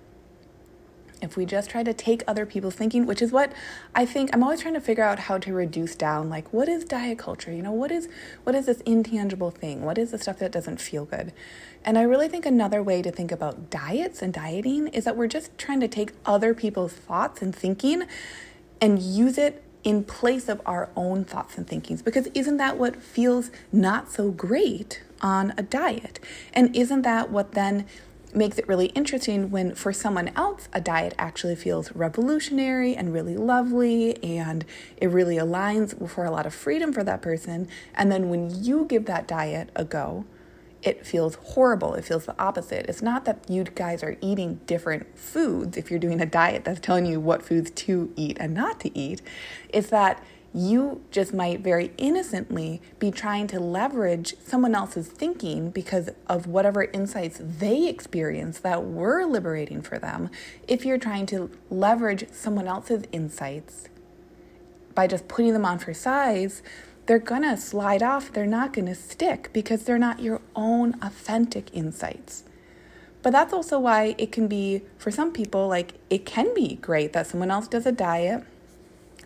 if 1.21 1.35
we 1.35 1.45
just 1.45 1.69
try 1.69 1.83
to 1.83 1.93
take 1.93 2.23
other 2.27 2.45
people's 2.45 2.75
thinking, 2.75 3.05
which 3.05 3.21
is 3.21 3.31
what 3.31 3.51
I 3.95 4.05
think 4.05 4.29
I'm 4.33 4.43
always 4.43 4.61
trying 4.61 4.75
to 4.75 4.81
figure 4.81 5.03
out 5.03 5.19
how 5.19 5.37
to 5.39 5.53
reduce 5.53 5.95
down 5.95 6.29
like 6.29 6.51
what 6.53 6.69
is 6.69 6.83
diet 6.83 7.17
culture? 7.17 7.51
You 7.51 7.61
know, 7.61 7.71
what 7.71 7.91
is 7.91 8.07
what 8.43 8.55
is 8.55 8.65
this 8.65 8.81
intangible 8.81 9.51
thing? 9.51 9.83
What 9.83 9.97
is 9.97 10.11
the 10.11 10.17
stuff 10.17 10.39
that 10.39 10.51
doesn't 10.51 10.79
feel 10.79 11.05
good? 11.05 11.33
And 11.83 11.97
I 11.97 12.01
really 12.01 12.27
think 12.27 12.45
another 12.45 12.83
way 12.83 13.01
to 13.01 13.11
think 13.11 13.31
about 13.31 13.69
diets 13.69 14.21
and 14.21 14.33
dieting 14.33 14.87
is 14.87 15.05
that 15.05 15.15
we're 15.15 15.27
just 15.27 15.57
trying 15.57 15.79
to 15.79 15.87
take 15.87 16.11
other 16.25 16.53
people's 16.53 16.93
thoughts 16.93 17.41
and 17.41 17.55
thinking 17.55 18.03
and 18.81 18.99
use 18.99 19.37
it 19.37 19.63
in 19.83 20.03
place 20.03 20.49
of 20.49 20.61
our 20.65 20.89
own 20.97 21.23
thoughts 21.23 21.57
and 21.57 21.65
thinkings 21.65 22.01
because 22.01 22.27
isn't 22.33 22.57
that 22.57 22.77
what 22.77 23.01
feels 23.01 23.51
not 23.71 24.11
so 24.11 24.31
great 24.31 25.01
on 25.21 25.53
a 25.57 25.63
diet? 25.63 26.19
And 26.53 26.75
isn't 26.75 27.03
that 27.03 27.29
what 27.31 27.53
then 27.53 27.85
makes 28.33 28.57
it 28.57 28.67
really 28.67 28.87
interesting 28.87 29.49
when 29.49 29.73
for 29.73 29.93
someone 29.93 30.29
else 30.35 30.67
a 30.73 30.81
diet 30.81 31.13
actually 31.17 31.55
feels 31.55 31.91
revolutionary 31.93 32.95
and 32.95 33.13
really 33.13 33.37
lovely 33.37 34.21
and 34.23 34.65
it 34.97 35.07
really 35.07 35.37
aligns 35.37 36.09
for 36.09 36.25
a 36.25 36.31
lot 36.31 36.45
of 36.45 36.53
freedom 36.53 36.91
for 36.91 37.03
that 37.03 37.21
person. 37.21 37.67
And 37.95 38.11
then 38.11 38.29
when 38.29 38.63
you 38.63 38.85
give 38.85 39.05
that 39.05 39.27
diet 39.27 39.69
a 39.75 39.85
go 39.85 40.25
it 40.83 41.05
feels 41.05 41.35
horrible. 41.35 41.95
It 41.95 42.05
feels 42.05 42.25
the 42.25 42.39
opposite. 42.39 42.85
It's 42.87 43.01
not 43.01 43.25
that 43.25 43.49
you 43.49 43.63
guys 43.63 44.03
are 44.03 44.17
eating 44.21 44.59
different 44.67 45.17
foods 45.17 45.75
if 45.75 45.89
you're 45.89 45.99
doing 45.99 46.21
a 46.21 46.25
diet 46.25 46.65
that's 46.65 46.79
telling 46.79 47.05
you 47.05 47.19
what 47.19 47.43
foods 47.43 47.71
to 47.71 48.13
eat 48.15 48.37
and 48.39 48.53
not 48.53 48.79
to 48.81 48.97
eat. 48.97 49.21
It's 49.69 49.89
that 49.89 50.23
you 50.53 51.01
just 51.11 51.33
might 51.33 51.59
very 51.59 51.91
innocently 51.97 52.81
be 52.99 53.11
trying 53.11 53.47
to 53.47 53.59
leverage 53.59 54.35
someone 54.43 54.73
else's 54.73 55.07
thinking 55.07 55.69
because 55.69 56.09
of 56.27 56.47
whatever 56.47 56.83
insights 56.85 57.39
they 57.41 57.87
experience 57.87 58.59
that 58.59 58.83
were 58.83 59.25
liberating 59.25 59.81
for 59.81 59.99
them. 59.99 60.29
If 60.67 60.85
you're 60.85 60.97
trying 60.97 61.25
to 61.27 61.51
leverage 61.69 62.27
someone 62.31 62.67
else's 62.67 63.03
insights 63.11 63.89
by 64.95 65.07
just 65.07 65.27
putting 65.27 65.53
them 65.53 65.65
on 65.65 65.79
for 65.79 65.93
size, 65.93 66.63
they're 67.05 67.19
gonna 67.19 67.55
slide 67.55 68.03
off, 68.03 68.31
they're 68.33 68.45
not 68.45 68.73
gonna 68.73 68.95
stick 68.95 69.49
because 69.53 69.83
they're 69.83 69.97
not 69.97 70.21
your 70.21 70.41
own 70.55 70.95
authentic 71.01 71.73
insights. 71.73 72.43
But 73.21 73.31
that's 73.31 73.53
also 73.53 73.79
why 73.79 74.15
it 74.17 74.31
can 74.31 74.47
be, 74.47 74.83
for 74.97 75.11
some 75.11 75.31
people, 75.31 75.67
like 75.67 75.93
it 76.09 76.25
can 76.25 76.53
be 76.53 76.75
great 76.75 77.13
that 77.13 77.27
someone 77.27 77.51
else 77.51 77.67
does 77.67 77.85
a 77.85 77.91
diet 77.91 78.43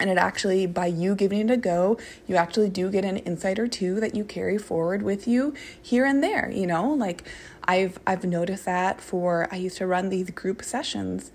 and 0.01 0.09
it 0.09 0.17
actually, 0.17 0.65
by 0.65 0.87
you 0.87 1.15
giving 1.15 1.41
it 1.41 1.51
a 1.51 1.57
go, 1.57 1.97
you 2.27 2.35
actually 2.35 2.69
do 2.69 2.89
get 2.89 3.05
an 3.05 3.17
insight 3.17 3.59
or 3.59 3.67
two 3.67 3.99
that 3.99 4.15
you 4.15 4.25
carry 4.25 4.57
forward 4.57 5.03
with 5.03 5.27
you 5.27 5.53
here 5.79 6.05
and 6.05 6.23
there. 6.23 6.51
You 6.51 6.65
know, 6.65 6.89
like 6.89 7.23
I've 7.65 7.99
I've 8.07 8.23
noticed 8.23 8.65
that 8.65 8.99
for 8.99 9.47
I 9.51 9.57
used 9.57 9.77
to 9.77 9.85
run 9.87 10.09
these 10.09 10.31
group 10.31 10.63
sessions 10.63 11.31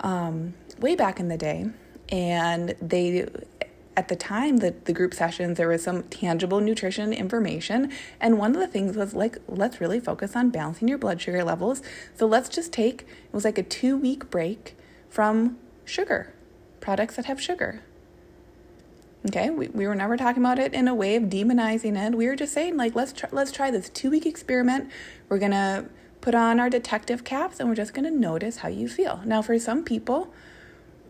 um, 0.00 0.54
way 0.80 0.96
back 0.96 1.20
in 1.20 1.28
the 1.28 1.36
day, 1.36 1.70
and 2.08 2.74
they 2.82 3.28
at 3.96 4.08
the 4.08 4.16
time 4.16 4.58
that 4.58 4.84
the 4.84 4.92
group 4.92 5.14
sessions 5.14 5.56
there 5.56 5.68
was 5.68 5.84
some 5.84 6.02
tangible 6.04 6.60
nutrition 6.60 7.12
information. 7.12 7.92
And 8.20 8.38
one 8.38 8.52
of 8.54 8.60
the 8.60 8.66
things 8.66 8.96
was 8.96 9.14
like 9.14 9.38
let's 9.46 9.80
really 9.80 10.00
focus 10.00 10.34
on 10.34 10.50
balancing 10.50 10.88
your 10.88 10.98
blood 10.98 11.20
sugar 11.20 11.44
levels. 11.44 11.82
So 12.16 12.26
let's 12.26 12.48
just 12.48 12.72
take 12.72 13.02
it 13.02 13.32
was 13.32 13.44
like 13.44 13.58
a 13.58 13.62
two 13.62 13.96
week 13.96 14.28
break 14.28 14.76
from 15.08 15.56
sugar 15.84 16.34
products 16.80 17.16
that 17.16 17.26
have 17.26 17.40
sugar 17.40 17.82
Okay, 19.26 19.50
we, 19.50 19.68
we 19.68 19.86
were 19.86 19.96
never 19.96 20.16
talking 20.16 20.42
about 20.42 20.58
it 20.58 20.72
in 20.72 20.86
a 20.86 20.94
way 20.94 21.16
of 21.16 21.24
demonizing 21.24 21.96
it. 21.96 22.14
We 22.14 22.26
were 22.28 22.36
just 22.36 22.52
saying, 22.52 22.76
like, 22.76 22.94
let's 22.94 23.12
try, 23.12 23.28
let's 23.32 23.50
try 23.50 23.70
this 23.70 23.88
two 23.88 24.10
week 24.10 24.24
experiment. 24.24 24.90
We're 25.28 25.38
gonna 25.38 25.88
put 26.20 26.34
on 26.34 26.60
our 26.60 26.70
detective 26.70 27.24
caps 27.24 27.58
and 27.58 27.68
we're 27.68 27.74
just 27.74 27.94
gonna 27.94 28.12
notice 28.12 28.58
how 28.58 28.68
you 28.68 28.88
feel. 28.88 29.20
Now, 29.24 29.42
for 29.42 29.58
some 29.58 29.82
people, 29.84 30.32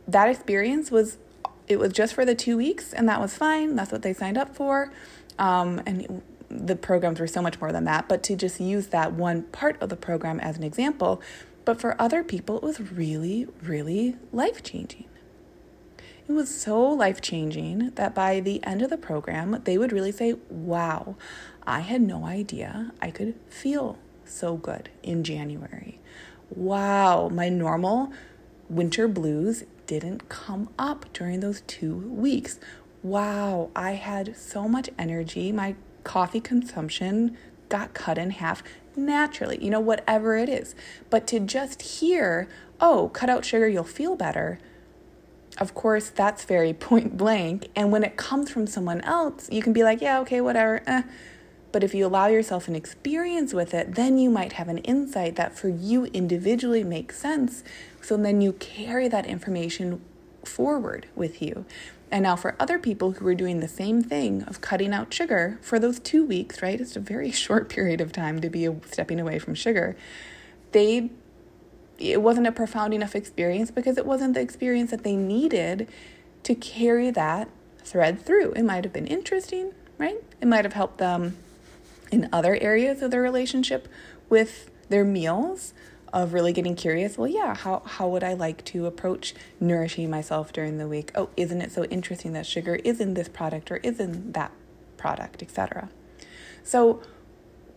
that 0.07 0.29
experience 0.29 0.91
was 0.91 1.19
it 1.67 1.79
was 1.79 1.93
just 1.93 2.15
for 2.15 2.25
the 2.25 2.35
two 2.35 2.57
weeks, 2.57 2.95
and 2.95 3.07
that 3.09 3.21
was 3.21 3.35
fine. 3.35 3.77
That's 3.77 3.93
what 3.93 4.01
they 4.01 4.15
signed 4.15 4.39
up 4.39 4.57
for. 4.57 4.91
Um, 5.39 5.83
and 5.87 6.23
the 6.49 6.77
programs 6.77 7.21
were 7.21 7.27
so 7.27 7.43
much 7.43 7.61
more 7.61 7.73
than 7.73 7.85
that. 7.85 8.09
But 8.09 8.23
to 8.25 8.37
just 8.37 8.59
use 8.59 8.87
that 8.89 9.13
one 9.13 9.43
part 9.45 9.81
of 9.83 9.91
the 9.91 9.97
program 9.97 10.41
as 10.41 10.57
an 10.57 10.65
example, 10.65 11.21
but 11.67 11.79
for 11.79 12.01
other 12.01 12.25
people, 12.25 12.57
it 12.57 12.63
was 12.63 12.81
really, 12.81 13.47
really 13.63 14.17
life 14.33 14.63
changing. 14.63 15.05
It 16.29 16.33
was 16.33 16.55
so 16.55 16.83
life 16.83 17.23
changing 17.23 17.93
that 17.95 18.15
by 18.15 18.41
the 18.41 18.63
end 18.63 18.83
of 18.83 18.91
the 18.91 18.99
program, 18.99 19.63
they 19.65 19.79
would 19.79 19.93
really 19.93 20.13
say, 20.13 20.35
Wow, 20.51 21.17
I 21.67 21.81
had 21.81 22.03
no 22.03 22.27
idea 22.27 22.93
I 23.01 23.11
could 23.11 23.35
feel 23.49 23.99
so 24.27 24.57
good 24.59 24.91
in 25.03 25.25
January. 25.25 26.01
Wow, 26.51 27.31
my 27.31 27.49
normal 27.49 28.13
winter 28.69 29.09
blues 29.09 29.65
didn't 29.87 30.29
come 30.29 30.69
up 30.79 31.07
during 31.15 31.41
those 31.41 31.63
two 31.63 31.97
weeks. 31.97 32.61
Wow, 33.03 33.71
I 33.75 33.93
had 33.93 34.37
so 34.37 34.69
much 34.69 34.91
energy. 34.99 35.51
My 35.51 35.77
coffee 36.05 36.41
consumption 36.41 37.39
got 37.71 37.95
cut 37.95 38.19
in 38.19 38.33
half 38.33 38.63
naturally, 38.95 39.63
you 39.65 39.71
know, 39.71 39.81
whatever 39.81 40.37
it 40.37 40.51
is. 40.51 40.75
But 41.09 41.27
to 41.29 41.41
just 41.41 41.81
hear, 41.81 42.49
oh, 42.83 43.11
cut 43.15 43.31
out 43.31 43.47
sugar, 43.47 43.67
you'll 43.67 43.85
feel 43.85 44.15
better, 44.15 44.59
of 45.59 45.75
course, 45.75 46.11
that's 46.11 46.45
very 46.45 46.73
point 46.89 47.17
blank. 47.17 47.69
And 47.77 47.93
when 47.93 48.05
it 48.05 48.17
comes 48.17 48.51
from 48.51 48.67
someone 48.67 49.01
else, 49.03 49.49
you 49.51 49.63
can 49.63 49.73
be 49.73 49.83
like, 49.83 50.01
yeah, 50.01 50.21
okay, 50.21 50.41
whatever. 50.41 50.83
Eh. 50.87 51.03
But 51.71 51.85
if 51.85 51.95
you 51.95 52.07
allow 52.07 52.29
yourself 52.29 52.67
an 52.67 52.75
experience 52.75 53.53
with 53.53 53.75
it, 53.75 53.95
then 53.95 54.17
you 54.19 54.31
might 54.31 54.55
have 54.55 54.69
an 54.69 54.79
insight 54.79 55.37
that 55.37 55.57
for 55.57 55.69
you 55.69 56.07
individually 56.07 56.83
makes 56.83 57.19
sense. 57.19 57.63
So 58.01 58.17
then 58.17 58.41
you 58.41 58.55
carry 58.55 59.07
that 59.09 59.27
information 59.27 60.01
forward 60.45 61.09
with 61.15 61.43
you. 61.43 61.67
And 62.11 62.23
now, 62.23 62.37
for 62.37 62.57
other 62.59 62.79
people 62.79 63.13
who 63.13 63.27
are 63.27 63.35
doing 63.35 63.61
the 63.61 63.69
same 63.69 64.03
thing 64.03 64.43
of 64.45 64.63
cutting 64.63 64.95
out 64.95 65.13
sugar 65.13 65.59
for 65.61 65.79
those 65.79 66.01
two 66.01 66.25
weeks, 66.25 66.63
right? 66.63 66.81
It's 66.81 66.97
a 66.97 67.01
very 67.01 67.31
short 67.45 67.69
period 67.69 68.01
of 68.01 68.13
time 68.13 68.41
to 68.41 68.49
be 68.49 68.69
stepping 68.87 69.21
away 69.21 69.39
from 69.39 69.55
sugar. 69.55 69.95
They 70.73 71.11
it 71.99 72.23
wasn't 72.23 72.47
a 72.47 72.53
profound 72.53 72.95
enough 72.95 73.15
experience 73.15 73.71
because 73.71 73.99
it 73.99 74.07
wasn't 74.07 74.35
the 74.35 74.41
experience 74.41 74.91
that 74.91 75.03
they 75.03 75.17
needed 75.17 75.89
to 76.45 76.55
carry 76.55 77.11
that 77.11 77.49
thread 77.83 78.21
through. 78.25 78.53
It 78.53 78.63
might 78.63 78.85
have 78.85 78.93
been 78.93 79.07
interesting, 79.07 79.73
right? 79.99 80.23
It 80.41 80.47
might 80.47 80.65
have 80.65 80.75
helped 80.75 80.99
them 80.99 81.37
in 82.11 82.29
other 82.33 82.57
areas 82.61 83.03
of 83.03 83.11
their 83.11 83.23
relationship 83.23 83.89
with 84.29 84.71
their 84.89 85.05
meals 85.05 85.75
of 86.13 86.33
really 86.33 86.55
getting 86.55 86.75
curious 86.75 87.19
well 87.19 87.29
yeah 87.29 87.55
how, 87.55 87.81
how 87.85 88.09
would 88.09 88.25
i 88.25 88.33
like 88.33 88.65
to 88.65 88.87
approach 88.87 89.35
nourishing 89.61 90.09
myself 90.09 90.53
during 90.55 90.79
the 90.79 90.89
week 90.89 91.13
oh 91.15 91.29
isn't 91.37 91.61
it 91.61 91.71
so 91.71 91.85
interesting 91.85 92.33
that 92.33 92.47
sugar 92.47 92.77
is 92.77 92.99
in 92.99 93.13
this 93.13 93.29
product 93.29 93.71
or 93.71 93.77
is 93.79 94.01
in 94.01 94.33
that 94.33 94.51
product 94.97 95.43
etc 95.43 95.91
so 96.63 97.03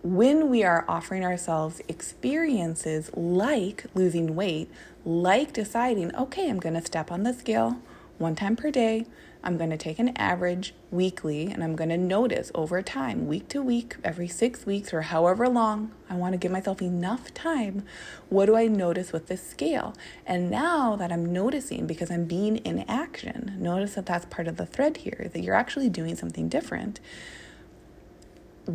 when 0.04 0.50
we 0.50 0.64
are 0.64 0.84
offering 0.88 1.24
ourselves 1.24 1.82
experiences 1.88 3.12
like 3.14 3.86
losing 3.94 4.36
weight, 4.36 4.70
like 5.06 5.54
deciding, 5.54 6.16
okay, 6.16 6.50
I'm 6.50 6.60
going 6.60 6.76
to 6.76 6.82
step 6.82 7.12
on 7.12 7.24
the 7.24 7.34
scale 7.34 7.80
one 8.18 8.36
time 8.36 8.56
per 8.56 8.72
day, 8.72 9.06
I'm 9.44 9.58
going 9.58 9.72
to 9.72 9.78
take 9.78 9.98
an 9.98 10.16
average 10.18 10.76
weekly 10.92 11.48
and 11.48 11.64
I'm 11.64 11.76
going 11.76 11.90
to 11.90 11.98
notice 11.98 12.52
over 12.54 12.82
time, 12.84 13.28
week 13.28 13.48
to 13.50 13.62
week, 13.62 13.96
every 14.04 14.28
six 14.28 14.66
weeks, 14.66 14.94
or 14.94 15.02
however 15.02 15.50
long, 15.50 15.92
I 16.10 16.16
want 16.16 16.34
to 16.34 16.38
give 16.38 16.52
myself 16.52 16.82
enough 16.82 17.34
time. 17.34 17.84
What 18.30 18.46
do 18.46 18.56
I 18.56 18.68
notice 18.68 19.12
with 19.12 19.28
this 19.28 19.48
scale? 19.48 19.96
And 20.28 20.52
now 20.52 20.96
that 20.96 21.12
I'm 21.12 21.34
noticing 21.34 21.88
because 21.88 22.12
I'm 22.12 22.26
being 22.26 22.58
in 22.58 22.86
action, 22.88 23.56
notice 23.58 23.96
that 23.96 24.06
that's 24.06 24.26
part 24.26 24.48
of 24.48 24.58
the 24.58 24.68
thread 24.68 24.98
here, 24.98 25.30
that 25.34 25.42
you're 25.42 25.56
actually 25.56 25.90
doing 25.90 26.16
something 26.16 26.48
different 26.48 27.00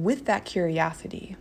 with 0.02 0.24
that 0.26 0.44
curiosity. 0.44 1.36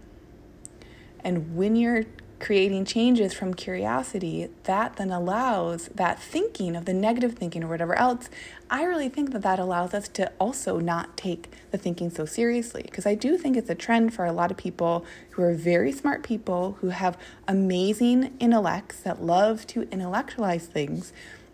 And 1.23 1.55
when 1.55 1.75
you're 1.75 2.05
creating 2.39 2.85
changes 2.85 3.33
from 3.33 3.53
curiosity, 3.53 4.49
that 4.63 4.97
then 4.97 5.09
allows 5.09 5.87
that 5.95 6.19
thinking 6.19 6.75
of 6.75 6.85
the 6.85 6.93
negative 6.93 7.33
thinking 7.33 7.63
or 7.63 7.67
whatever 7.67 7.95
else. 7.95 8.29
I 8.69 8.83
really 8.83 9.09
think 9.09 9.31
that 9.31 9.41
that 9.43 9.57
allows 9.57 9.93
us 9.93 10.07
to 10.09 10.31
also 10.39 10.79
not 10.79 11.15
take 11.15 11.49
the 11.71 11.77
thinking 11.77 12.09
so 12.09 12.25
seriously 12.25 12.83
because 12.83 13.05
I 13.05 13.15
do 13.15 13.37
think 13.37 13.55
it's 13.55 13.69
a 13.69 13.75
trend 13.75 14.13
for 14.13 14.25
a 14.25 14.31
lot 14.31 14.51
of 14.51 14.57
people 14.57 15.05
who 15.31 15.41
are 15.43 15.53
very 15.53 15.91
smart 15.91 16.23
people 16.23 16.77
who 16.81 16.89
have 16.89 17.17
amazing 17.47 18.35
intellects 18.39 18.99
that 18.99 19.23
love 19.23 19.65
to 19.67 19.83
intellectualize 19.91 20.67
things. 20.67 21.13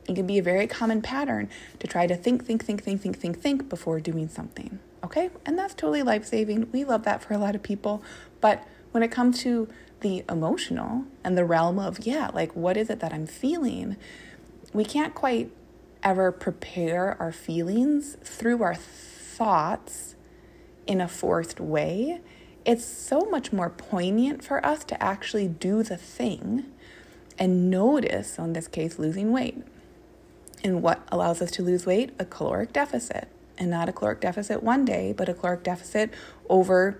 It 0.09 0.15
can 0.15 0.27
be 0.27 0.39
a 0.39 0.43
very 0.43 0.67
common 0.67 1.01
pattern 1.01 1.49
to 1.79 1.87
try 1.87 2.07
to 2.07 2.15
think, 2.15 2.45
think, 2.45 2.65
think, 2.65 2.83
think, 2.83 3.01
think, 3.01 3.17
think, 3.17 3.39
think 3.39 3.69
before 3.69 3.99
doing 3.99 4.27
something 4.27 4.79
okay? 5.03 5.29
And 5.45 5.57
that's 5.57 5.73
totally 5.73 6.03
life 6.03 6.25
saving. 6.25 6.69
We 6.71 6.83
love 6.83 7.03
that 7.03 7.23
for 7.23 7.33
a 7.33 7.37
lot 7.37 7.55
of 7.55 7.63
people. 7.63 8.03
But 8.39 8.67
when 8.91 9.03
it 9.03 9.11
comes 9.11 9.39
to 9.41 9.67
the 10.01 10.23
emotional 10.29 11.05
and 11.23 11.37
the 11.37 11.45
realm 11.45 11.79
of, 11.79 12.05
yeah, 12.05 12.29
like 12.33 12.55
what 12.55 12.77
is 12.77 12.89
it 12.89 12.99
that 12.99 13.13
I'm 13.13 13.27
feeling, 13.27 13.97
we 14.73 14.85
can't 14.85 15.13
quite 15.13 15.51
ever 16.03 16.31
prepare 16.31 17.15
our 17.19 17.31
feelings 17.31 18.17
through 18.23 18.63
our 18.63 18.75
thoughts 18.75 20.15
in 20.87 20.99
a 20.99 21.07
forced 21.07 21.59
way. 21.59 22.21
It's 22.65 22.85
so 22.85 23.21
much 23.21 23.53
more 23.53 23.69
poignant 23.69 24.43
for 24.43 24.63
us 24.65 24.83
to 24.85 25.03
actually 25.03 25.47
do 25.47 25.83
the 25.83 25.97
thing 25.97 26.65
and 27.37 27.69
notice, 27.69 28.35
so 28.35 28.43
in 28.43 28.53
this 28.53 28.67
case, 28.67 28.99
losing 28.99 29.31
weight. 29.31 29.57
And 30.63 30.83
what 30.83 31.01
allows 31.11 31.41
us 31.41 31.49
to 31.51 31.63
lose 31.63 31.85
weight? 31.85 32.11
A 32.19 32.25
caloric 32.25 32.71
deficit 32.71 33.29
and 33.61 33.69
not 33.69 33.87
a 33.87 33.93
caloric 33.93 34.19
deficit 34.19 34.63
one 34.63 34.83
day, 34.83 35.13
but 35.15 35.29
a 35.29 35.35
caloric 35.35 35.61
deficit 35.61 36.11
over 36.49 36.99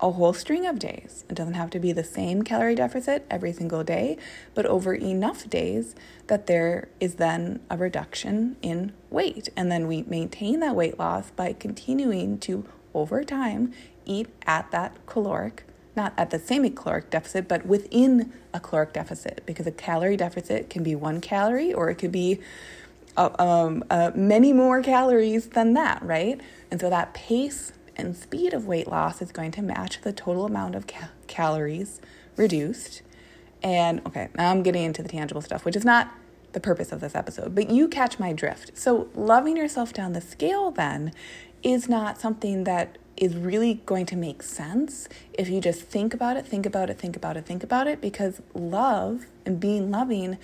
a 0.00 0.10
whole 0.10 0.32
string 0.32 0.66
of 0.66 0.78
days. 0.78 1.24
It 1.28 1.34
doesn't 1.34 1.54
have 1.54 1.68
to 1.70 1.78
be 1.78 1.92
the 1.92 2.02
same 2.02 2.42
calorie 2.42 2.74
deficit 2.74 3.26
every 3.30 3.52
single 3.52 3.84
day, 3.84 4.16
but 4.54 4.64
over 4.64 4.94
enough 4.94 5.48
days 5.48 5.94
that 6.26 6.46
there 6.46 6.88
is 7.00 7.16
then 7.16 7.60
a 7.70 7.76
reduction 7.76 8.56
in 8.62 8.94
weight. 9.10 9.50
And 9.56 9.70
then 9.70 9.86
we 9.86 10.02
maintain 10.02 10.60
that 10.60 10.74
weight 10.74 10.98
loss 10.98 11.30
by 11.30 11.52
continuing 11.52 12.38
to, 12.40 12.64
over 12.94 13.22
time, 13.22 13.74
eat 14.06 14.28
at 14.46 14.70
that 14.70 15.04
caloric, 15.04 15.64
not 15.94 16.14
at 16.16 16.30
the 16.30 16.38
same 16.38 16.68
caloric 16.74 17.10
deficit, 17.10 17.46
but 17.46 17.66
within 17.66 18.32
a 18.54 18.60
caloric 18.60 18.94
deficit, 18.94 19.42
because 19.44 19.66
a 19.66 19.72
calorie 19.72 20.16
deficit 20.16 20.70
can 20.70 20.82
be 20.82 20.94
one 20.94 21.20
calorie 21.20 21.74
or 21.74 21.90
it 21.90 21.96
could 21.96 22.12
be 22.12 22.40
uh, 23.16 23.30
um, 23.38 23.84
uh, 23.90 24.10
many 24.14 24.52
more 24.52 24.82
calories 24.82 25.48
than 25.48 25.74
that, 25.74 26.02
right? 26.02 26.40
And 26.70 26.80
so 26.80 26.90
that 26.90 27.14
pace 27.14 27.72
and 27.96 28.16
speed 28.16 28.52
of 28.52 28.66
weight 28.66 28.88
loss 28.88 29.22
is 29.22 29.30
going 29.30 29.52
to 29.52 29.62
match 29.62 30.00
the 30.02 30.12
total 30.12 30.46
amount 30.46 30.74
of 30.74 30.86
ca- 30.86 31.10
calories 31.26 32.00
reduced. 32.36 33.02
And 33.62 34.00
okay, 34.06 34.28
now 34.36 34.50
I'm 34.50 34.62
getting 34.62 34.82
into 34.84 35.02
the 35.02 35.08
tangible 35.08 35.40
stuff, 35.40 35.64
which 35.64 35.76
is 35.76 35.84
not 35.84 36.12
the 36.52 36.60
purpose 36.60 36.92
of 36.92 37.00
this 37.00 37.14
episode, 37.14 37.54
but 37.54 37.70
you 37.70 37.88
catch 37.88 38.18
my 38.18 38.32
drift. 38.32 38.76
So, 38.76 39.08
loving 39.14 39.56
yourself 39.56 39.92
down 39.92 40.12
the 40.12 40.20
scale 40.20 40.70
then 40.70 41.12
is 41.62 41.88
not 41.88 42.20
something 42.20 42.64
that 42.64 42.98
is 43.16 43.36
really 43.36 43.74
going 43.86 44.06
to 44.06 44.16
make 44.16 44.42
sense 44.42 45.08
if 45.32 45.48
you 45.48 45.60
just 45.60 45.82
think 45.82 46.12
about 46.12 46.36
it, 46.36 46.46
think 46.46 46.66
about 46.66 46.90
it, 46.90 46.98
think 46.98 47.16
about 47.16 47.36
it, 47.36 47.46
think 47.46 47.62
about 47.62 47.86
it, 47.86 48.00
because 48.00 48.42
love 48.54 49.26
and 49.46 49.60
being 49.60 49.90
loving 49.90 50.36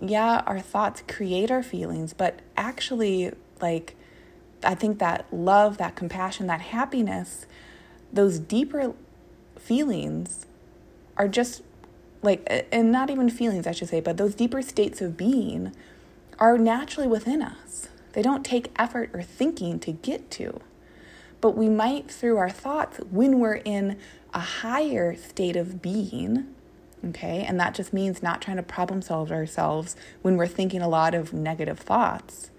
yeah, 0.00 0.42
our 0.46 0.60
thoughts 0.60 1.02
create 1.06 1.50
our 1.50 1.62
feelings, 1.62 2.12
but 2.12 2.40
actually, 2.56 3.32
like, 3.60 3.96
I 4.62 4.74
think 4.74 4.98
that 4.98 5.26
love, 5.32 5.78
that 5.78 5.96
compassion, 5.96 6.46
that 6.48 6.60
happiness, 6.60 7.46
those 8.12 8.38
deeper 8.38 8.94
feelings 9.58 10.46
are 11.16 11.28
just 11.28 11.62
like, 12.22 12.66
and 12.72 12.90
not 12.90 13.10
even 13.10 13.30
feelings, 13.30 13.66
I 13.66 13.72
should 13.72 13.88
say, 13.88 14.00
but 14.00 14.16
those 14.16 14.34
deeper 14.34 14.62
states 14.62 15.00
of 15.00 15.16
being 15.16 15.74
are 16.38 16.58
naturally 16.58 17.08
within 17.08 17.42
us. 17.42 17.88
They 18.12 18.22
don't 18.22 18.44
take 18.44 18.72
effort 18.76 19.10
or 19.12 19.22
thinking 19.22 19.78
to 19.80 19.92
get 19.92 20.30
to. 20.32 20.60
But 21.40 21.56
we 21.56 21.68
might, 21.68 22.10
through 22.10 22.36
our 22.36 22.50
thoughts, 22.50 22.98
when 23.10 23.38
we're 23.38 23.62
in 23.64 23.98
a 24.34 24.40
higher 24.40 25.14
state 25.14 25.56
of 25.56 25.80
being, 25.80 26.52
okay, 27.06 27.44
and 27.46 27.58
that 27.60 27.74
just 27.74 27.92
means 27.92 28.22
not 28.22 28.42
trying 28.42 28.56
to 28.56 28.62
problem 28.62 29.02
solve 29.02 29.30
ourselves 29.30 29.96
when 30.22 30.36
we're 30.36 30.46
thinking 30.46 30.82
a 30.82 30.88
lot 30.88 31.14
of 31.14 31.32
negative 31.32 31.78
thoughts, 31.78 32.50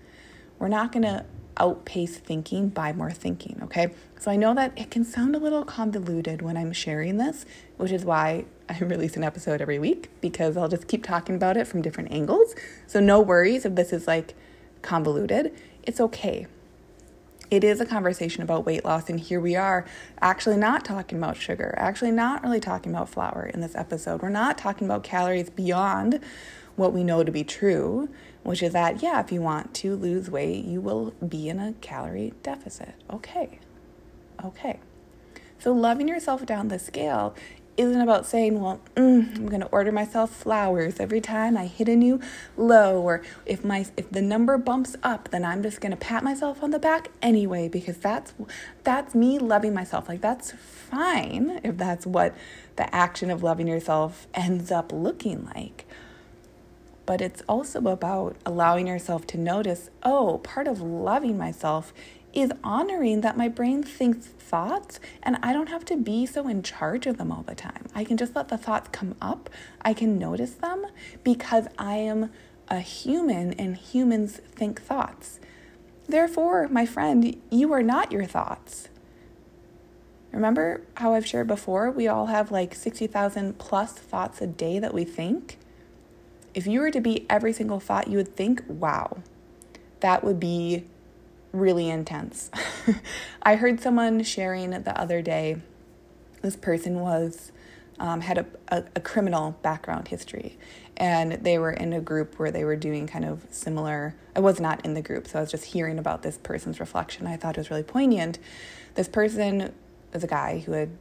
we're 0.57 0.67
not 0.67 0.91
going 0.91 1.03
to 1.03 1.25
outpace 1.59 2.17
thinking 2.17 2.69
by 2.69 2.93
more 2.93 3.11
thinking, 3.11 3.59
okay? 3.63 3.93
So 4.17 4.31
I 4.31 4.37
know 4.37 4.53
that 4.55 4.77
it 4.77 4.89
can 4.89 5.03
sound 5.03 5.35
a 5.35 5.39
little 5.39 5.65
convoluted 5.65 6.41
when 6.41 6.57
I'm 6.57 6.71
sharing 6.71 7.17
this, 7.17 7.45
which 7.77 7.91
is 7.91 8.05
why 8.05 8.45
I 8.69 8.79
release 8.79 9.17
an 9.17 9.23
episode 9.23 9.61
every 9.61 9.79
week 9.79 10.09
because 10.21 10.57
I'll 10.57 10.69
just 10.69 10.87
keep 10.87 11.03
talking 11.03 11.35
about 11.35 11.57
it 11.57 11.67
from 11.67 11.81
different 11.81 12.11
angles. 12.11 12.55
So 12.87 12.99
no 12.99 13.19
worries 13.19 13.65
if 13.65 13.75
this 13.75 13.91
is 13.91 14.07
like 14.07 14.35
convoluted. 14.81 15.53
It's 15.83 15.99
okay. 15.99 16.47
It 17.51 17.63
is 17.63 17.81
a 17.81 17.85
conversation 17.85 18.43
about 18.43 18.67
weight 18.67 18.85
loss, 18.85 19.09
and 19.09 19.19
here 19.19 19.39
we 19.39 19.55
are 19.55 19.83
actually 20.21 20.57
not 20.57 20.85
talking 20.85 21.17
about 21.17 21.35
sugar, 21.35 21.73
actually 21.77 22.11
not 22.11 22.43
really 22.43 22.59
talking 22.59 22.91
about 22.91 23.09
flour 23.09 23.49
in 23.51 23.59
this 23.59 23.75
episode. 23.75 24.21
We're 24.21 24.29
not 24.29 24.55
talking 24.55 24.85
about 24.85 25.03
calories 25.03 25.49
beyond 25.49 26.19
what 26.75 26.93
we 26.93 27.03
know 27.03 27.23
to 27.23 27.31
be 27.31 27.43
true, 27.43 28.07
which 28.43 28.61
is 28.61 28.73
that, 28.73 29.01
yeah, 29.01 29.19
if 29.19 29.31
you 29.31 29.41
want 29.41 29.73
to 29.75 29.95
lose 29.95 30.29
weight, 30.29 30.63
you 30.63 30.79
will 30.79 31.11
be 31.27 31.49
in 31.49 31.59
a 31.59 31.73
calorie 31.81 32.33
deficit. 32.43 32.93
Okay. 33.11 33.57
Okay. 34.45 34.79
So, 35.57 35.73
loving 35.73 36.07
yourself 36.07 36.45
down 36.45 36.67
the 36.67 36.79
scale 36.79 37.35
isn't 37.79 38.01
about 38.01 38.25
saying, 38.25 38.59
well, 38.59 38.81
mm, 38.95 39.37
I'm 39.37 39.47
going 39.47 39.61
to 39.61 39.67
order 39.67 39.91
myself 39.91 40.31
flowers 40.31 40.99
every 40.99 41.21
time 41.21 41.55
I 41.55 41.65
hit 41.65 41.87
a 41.87 41.95
new 41.95 42.19
low, 42.57 43.01
or 43.01 43.21
if 43.45 43.63
my 43.63 43.85
if 43.95 44.09
the 44.11 44.21
number 44.21 44.57
bumps 44.57 44.97
up, 45.01 45.29
then 45.29 45.45
I'm 45.45 45.63
just 45.63 45.79
going 45.79 45.91
to 45.91 45.97
pat 45.97 46.21
myself 46.21 46.61
on 46.61 46.71
the 46.71 46.79
back 46.79 47.07
anyway 47.21 47.69
because 47.69 47.97
that's 47.97 48.33
that's 48.83 49.15
me 49.15 49.39
loving 49.39 49.73
myself. 49.73 50.09
Like 50.09 50.19
that's 50.19 50.51
fine 50.51 51.61
if 51.63 51.77
that's 51.77 52.05
what 52.05 52.35
the 52.75 52.93
action 52.93 53.31
of 53.31 53.43
loving 53.43 53.67
yourself 53.67 54.27
ends 54.33 54.71
up 54.71 54.91
looking 54.91 55.45
like. 55.55 55.85
But 57.05 57.21
it's 57.21 57.41
also 57.47 57.79
about 57.87 58.35
allowing 58.45 58.87
yourself 58.87 59.25
to 59.27 59.37
notice, 59.37 59.89
oh, 60.03 60.39
part 60.39 60.67
of 60.67 60.81
loving 60.81 61.37
myself 61.37 61.93
is 62.33 62.51
honoring 62.63 63.21
that 63.21 63.37
my 63.37 63.47
brain 63.47 63.83
thinks 63.83 64.27
thoughts 64.27 64.99
and 65.23 65.37
I 65.41 65.53
don't 65.53 65.69
have 65.69 65.85
to 65.85 65.97
be 65.97 66.25
so 66.25 66.47
in 66.47 66.63
charge 66.63 67.07
of 67.07 67.17
them 67.17 67.31
all 67.31 67.43
the 67.43 67.55
time. 67.55 67.85
I 67.95 68.03
can 68.03 68.17
just 68.17 68.35
let 68.35 68.49
the 68.49 68.57
thoughts 68.57 68.89
come 68.91 69.15
up. 69.21 69.49
I 69.81 69.93
can 69.93 70.17
notice 70.17 70.53
them 70.53 70.85
because 71.23 71.67
I 71.77 71.95
am 71.95 72.31
a 72.67 72.79
human 72.79 73.53
and 73.53 73.75
humans 73.75 74.41
think 74.55 74.81
thoughts. 74.81 75.39
Therefore, 76.07 76.67
my 76.69 76.85
friend, 76.85 77.39
you 77.49 77.71
are 77.73 77.83
not 77.83 78.11
your 78.11 78.25
thoughts. 78.25 78.89
Remember 80.31 80.81
how 80.95 81.13
I've 81.13 81.25
shared 81.25 81.47
before? 81.47 81.89
We 81.89 82.07
all 82.07 82.27
have 82.27 82.51
like 82.51 82.75
60,000 82.75 83.57
plus 83.57 83.93
thoughts 83.93 84.41
a 84.41 84.47
day 84.47 84.77
that 84.79 84.93
we 84.93 85.03
think. 85.03 85.57
If 86.53 86.67
you 86.67 86.79
were 86.81 86.91
to 86.91 87.01
be 87.01 87.25
every 87.29 87.53
single 87.53 87.79
thought 87.79 88.07
you 88.07 88.17
would 88.17 88.35
think, 88.35 88.63
wow, 88.67 89.19
that 90.01 90.23
would 90.23 90.39
be 90.39 90.85
really 91.51 91.89
intense. 91.89 92.51
I 93.41 93.55
heard 93.55 93.81
someone 93.81 94.23
sharing 94.23 94.71
the 94.71 94.99
other 94.99 95.21
day, 95.21 95.57
this 96.41 96.55
person 96.55 96.99
was 96.99 97.51
um, 97.99 98.21
had 98.21 98.37
a, 98.37 98.45
a, 98.69 98.83
a, 98.95 98.99
criminal 99.01 99.57
background 99.61 100.07
history, 100.07 100.57
and 100.95 101.33
they 101.33 101.57
were 101.57 101.71
in 101.71 101.91
a 101.91 101.99
group 101.99 102.39
where 102.39 102.49
they 102.49 102.63
were 102.63 102.77
doing 102.77 103.07
kind 103.07 103.25
of 103.25 103.45
similar. 103.49 104.15
I 104.35 104.39
was 104.39 104.59
not 104.59 104.85
in 104.85 104.93
the 104.93 105.01
group, 105.01 105.27
so 105.27 105.39
I 105.39 105.41
was 105.41 105.51
just 105.51 105.65
hearing 105.65 105.99
about 105.99 106.21
this 106.21 106.37
person's 106.37 106.79
reflection. 106.79 107.27
I 107.27 107.35
thought 107.35 107.57
it 107.57 107.59
was 107.59 107.69
really 107.69 107.83
poignant. 107.83 108.39
This 108.95 109.09
person 109.09 109.73
is 110.13 110.23
a 110.23 110.27
guy 110.27 110.59
who 110.59 110.71
had 110.71 110.91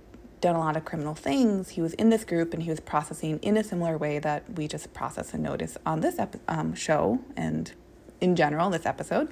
done 0.40 0.56
a 0.56 0.58
lot 0.58 0.76
of 0.76 0.84
criminal 0.84 1.14
things. 1.14 1.70
He 1.70 1.80
was 1.80 1.94
in 1.94 2.10
this 2.10 2.24
group 2.24 2.54
and 2.54 2.62
he 2.62 2.70
was 2.70 2.80
processing 2.80 3.38
in 3.40 3.56
a 3.56 3.64
similar 3.64 3.98
way 3.98 4.18
that 4.20 4.44
we 4.54 4.68
just 4.68 4.92
process 4.94 5.34
and 5.34 5.42
notice 5.42 5.76
on 5.84 6.00
this 6.00 6.18
ep- 6.18 6.36
um, 6.46 6.74
show 6.74 7.20
and 7.36 7.72
in 8.20 8.36
general, 8.36 8.70
this 8.70 8.86
episode. 8.86 9.28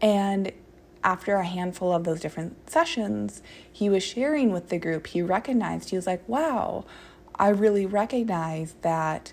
And 0.00 0.52
after 1.02 1.36
a 1.36 1.44
handful 1.44 1.92
of 1.92 2.04
those 2.04 2.20
different 2.20 2.68
sessions, 2.68 3.42
he 3.70 3.88
was 3.88 4.02
sharing 4.02 4.52
with 4.52 4.68
the 4.68 4.78
group, 4.78 5.06
he 5.08 5.22
recognized, 5.22 5.90
he 5.90 5.96
was 5.96 6.06
like, 6.06 6.26
wow, 6.28 6.84
I 7.36 7.48
really 7.48 7.86
recognize 7.86 8.74
that 8.82 9.32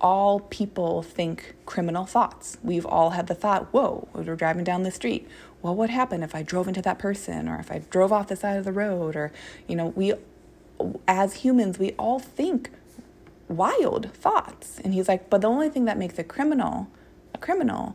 all 0.00 0.40
people 0.40 1.02
think 1.02 1.54
criminal 1.64 2.04
thoughts. 2.04 2.58
We've 2.62 2.84
all 2.84 3.10
had 3.10 3.28
the 3.28 3.34
thought, 3.34 3.72
whoa, 3.72 4.08
we're 4.12 4.36
driving 4.36 4.64
down 4.64 4.82
the 4.82 4.90
street. 4.90 5.26
Well, 5.62 5.74
what 5.74 5.88
happened 5.88 6.22
if 6.22 6.34
I 6.34 6.42
drove 6.42 6.68
into 6.68 6.82
that 6.82 6.98
person 6.98 7.48
or 7.48 7.58
if 7.58 7.72
I 7.72 7.78
drove 7.78 8.12
off 8.12 8.28
the 8.28 8.36
side 8.36 8.58
of 8.58 8.64
the 8.64 8.72
road? 8.72 9.16
Or, 9.16 9.32
you 9.66 9.74
know, 9.74 9.86
we, 9.96 10.12
as 11.08 11.34
humans, 11.34 11.78
we 11.78 11.92
all 11.92 12.18
think 12.18 12.70
wild 13.48 14.12
thoughts. 14.12 14.80
And 14.84 14.92
he's 14.92 15.08
like, 15.08 15.30
but 15.30 15.40
the 15.40 15.48
only 15.48 15.70
thing 15.70 15.86
that 15.86 15.96
makes 15.96 16.18
a 16.18 16.24
criminal 16.24 16.88
a 17.36 17.38
criminal 17.38 17.94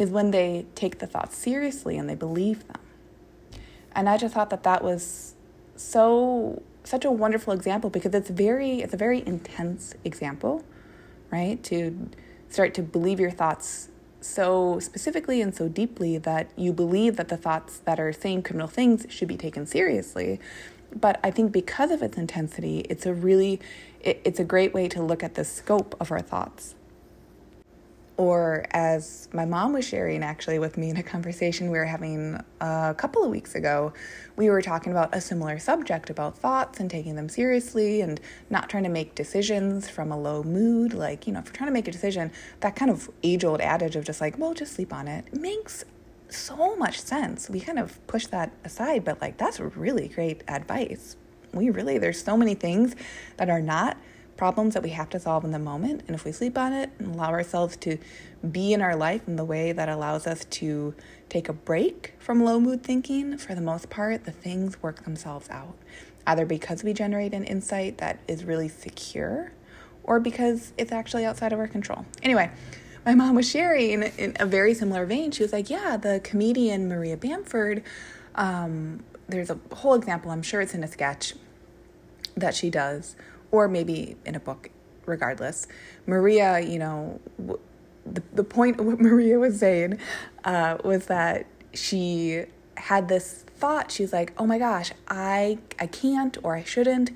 is 0.00 0.08
when 0.08 0.30
they 0.30 0.64
take 0.74 0.98
the 0.98 1.06
thoughts 1.06 1.36
seriously 1.36 1.98
and 1.98 2.08
they 2.08 2.14
believe 2.14 2.66
them. 2.66 2.80
And 3.94 4.08
I 4.08 4.16
just 4.16 4.32
thought 4.32 4.48
that 4.48 4.62
that 4.62 4.82
was 4.82 5.34
so 5.76 6.62
such 6.84 7.04
a 7.04 7.10
wonderful 7.10 7.52
example 7.52 7.90
because 7.90 8.14
it's 8.14 8.30
very 8.30 8.80
it's 8.80 8.94
a 8.94 8.96
very 8.96 9.22
intense 9.26 9.94
example, 10.02 10.64
right? 11.30 11.62
To 11.64 12.08
start 12.48 12.72
to 12.74 12.82
believe 12.82 13.20
your 13.20 13.30
thoughts 13.30 13.90
so 14.22 14.80
specifically 14.80 15.42
and 15.42 15.54
so 15.54 15.68
deeply 15.68 16.16
that 16.16 16.50
you 16.56 16.72
believe 16.72 17.16
that 17.16 17.28
the 17.28 17.36
thoughts 17.36 17.76
that 17.84 18.00
are 18.00 18.12
saying 18.12 18.42
criminal 18.42 18.68
things 18.68 19.04
should 19.10 19.28
be 19.28 19.36
taken 19.36 19.66
seriously. 19.66 20.40
But 20.98 21.20
I 21.22 21.30
think 21.30 21.52
because 21.52 21.90
of 21.90 22.02
its 22.02 22.16
intensity, 22.16 22.86
it's 22.88 23.04
a 23.04 23.12
really 23.12 23.60
it, 24.00 24.22
it's 24.24 24.40
a 24.40 24.44
great 24.44 24.72
way 24.72 24.88
to 24.88 25.02
look 25.02 25.22
at 25.22 25.34
the 25.34 25.44
scope 25.44 25.94
of 26.00 26.10
our 26.10 26.22
thoughts 26.22 26.74
or 28.20 28.66
as 28.72 29.30
my 29.32 29.46
mom 29.46 29.72
was 29.72 29.88
sharing 29.88 30.22
actually 30.22 30.58
with 30.58 30.76
me 30.76 30.90
in 30.90 30.98
a 30.98 31.02
conversation 31.02 31.70
we 31.70 31.78
were 31.78 31.86
having 31.86 32.38
a 32.60 32.94
couple 32.94 33.24
of 33.24 33.30
weeks 33.30 33.54
ago, 33.54 33.94
we 34.36 34.50
were 34.50 34.60
talking 34.60 34.92
about 34.92 35.14
a 35.14 35.22
similar 35.22 35.58
subject 35.58 36.10
about 36.10 36.36
thoughts 36.36 36.80
and 36.80 36.90
taking 36.90 37.16
them 37.16 37.30
seriously 37.30 38.02
and 38.02 38.20
not 38.50 38.68
trying 38.68 38.82
to 38.82 38.90
make 38.90 39.14
decisions 39.14 39.88
from 39.88 40.12
a 40.12 40.20
low 40.20 40.42
mood. 40.42 40.92
Like, 40.92 41.26
you 41.26 41.32
know, 41.32 41.38
if 41.38 41.46
you're 41.46 41.54
trying 41.54 41.68
to 41.68 41.72
make 41.72 41.88
a 41.88 41.92
decision, 41.92 42.30
that 42.60 42.76
kind 42.76 42.90
of 42.90 43.08
age 43.22 43.42
old 43.42 43.62
adage 43.62 43.96
of 43.96 44.04
just 44.04 44.20
like, 44.20 44.38
well, 44.38 44.52
just 44.52 44.74
sleep 44.74 44.92
on 44.92 45.08
it, 45.08 45.34
makes 45.34 45.86
so 46.28 46.76
much 46.76 47.00
sense. 47.00 47.48
We 47.48 47.58
kind 47.58 47.78
of 47.78 48.06
push 48.06 48.26
that 48.26 48.52
aside, 48.66 49.02
but 49.02 49.22
like, 49.22 49.38
that's 49.38 49.58
really 49.58 50.08
great 50.08 50.42
advice. 50.46 51.16
We 51.54 51.70
really, 51.70 51.96
there's 51.96 52.22
so 52.22 52.36
many 52.36 52.54
things 52.54 52.94
that 53.38 53.48
are 53.48 53.62
not 53.62 53.96
problems 54.40 54.72
that 54.72 54.82
we 54.82 54.88
have 54.88 55.10
to 55.10 55.20
solve 55.20 55.44
in 55.44 55.50
the 55.50 55.58
moment. 55.58 56.00
And 56.06 56.16
if 56.16 56.24
we 56.24 56.32
sleep 56.32 56.56
on 56.56 56.72
it 56.72 56.88
and 56.98 57.14
allow 57.14 57.28
ourselves 57.28 57.76
to 57.76 57.98
be 58.50 58.72
in 58.72 58.80
our 58.80 58.96
life 58.96 59.28
in 59.28 59.36
the 59.36 59.44
way 59.44 59.72
that 59.72 59.90
allows 59.90 60.26
us 60.26 60.46
to 60.46 60.94
take 61.28 61.50
a 61.50 61.52
break 61.52 62.14
from 62.18 62.42
low 62.42 62.58
mood 62.58 62.82
thinking, 62.82 63.36
for 63.36 63.54
the 63.54 63.60
most 63.60 63.90
part, 63.90 64.24
the 64.24 64.30
things 64.30 64.82
work 64.82 65.04
themselves 65.04 65.50
out. 65.50 65.76
Either 66.26 66.46
because 66.46 66.82
we 66.82 66.94
generate 66.94 67.34
an 67.34 67.44
insight 67.44 67.98
that 67.98 68.18
is 68.26 68.42
really 68.46 68.66
secure 68.66 69.52
or 70.04 70.18
because 70.18 70.72
it's 70.78 70.90
actually 70.90 71.26
outside 71.26 71.52
of 71.52 71.58
our 71.58 71.68
control. 71.68 72.06
Anyway, 72.22 72.50
my 73.04 73.14
mom 73.14 73.34
was 73.34 73.46
sharing 73.46 74.02
in 74.02 74.34
a 74.40 74.46
very 74.46 74.72
similar 74.72 75.04
vein. 75.04 75.32
She 75.32 75.42
was 75.42 75.52
like, 75.52 75.68
Yeah, 75.68 75.98
the 75.98 76.18
comedian 76.24 76.88
Maria 76.88 77.18
Bamford, 77.18 77.82
um, 78.36 79.04
there's 79.28 79.50
a 79.50 79.58
whole 79.70 79.92
example, 79.92 80.30
I'm 80.30 80.40
sure 80.40 80.62
it's 80.62 80.72
in 80.72 80.82
a 80.82 80.88
sketch 80.88 81.34
that 82.36 82.54
she 82.54 82.70
does 82.70 83.16
or 83.50 83.68
maybe 83.68 84.16
in 84.24 84.34
a 84.34 84.40
book, 84.40 84.70
regardless. 85.06 85.66
Maria, 86.06 86.60
you 86.60 86.78
know, 86.78 87.20
the, 88.06 88.22
the 88.32 88.44
point 88.44 88.80
of 88.80 88.86
what 88.86 89.00
Maria 89.08 89.38
was 89.38 89.58
saying 89.58 89.98
uh, 90.44 90.78
was 90.84 91.06
that 91.06 91.46
she 91.74 92.44
had 92.76 93.08
this 93.08 93.44
thought. 93.56 93.90
She's 93.90 94.12
like 94.12 94.32
oh 94.38 94.46
my 94.46 94.58
gosh 94.58 94.90
i 95.06 95.58
i 95.78 95.86
can't 95.86 96.38
or 96.42 96.56
i 96.56 96.64
shouldn't 96.64 97.10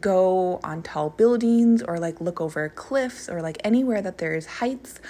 go 0.00 0.60
on 0.62 0.82
tall 0.82 1.10
buildings 1.10 1.82
or 1.82 1.98
like 1.98 2.20
look 2.20 2.40
over 2.40 2.68
cliffs 2.68 3.28
or 3.28 3.40
like 3.40 3.58
anywhere 3.64 4.02
that 4.02 4.18
there's 4.18 4.46
heights. 4.46 5.00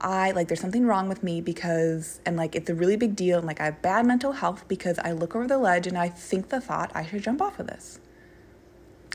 I 0.00 0.32
like 0.32 0.48
there's 0.48 0.60
something 0.60 0.84
wrong 0.84 1.08
with 1.08 1.22
me 1.22 1.40
because 1.40 2.20
and 2.26 2.36
like 2.36 2.56
it's 2.56 2.68
a 2.68 2.74
really 2.74 2.96
big 2.96 3.14
deal 3.14 3.38
and 3.38 3.46
like 3.46 3.60
i 3.60 3.66
have 3.66 3.80
bad 3.82 4.04
mental 4.04 4.32
health 4.32 4.64
because 4.66 4.98
i 4.98 5.12
look 5.12 5.36
over 5.36 5.46
the 5.46 5.58
ledge 5.58 5.86
and 5.86 5.96
i 5.96 6.08
think 6.08 6.48
the 6.48 6.60
thought 6.60 6.90
i 6.92 7.06
should 7.06 7.22
jump 7.22 7.40
off 7.40 7.60
of 7.60 7.68
this 7.68 8.00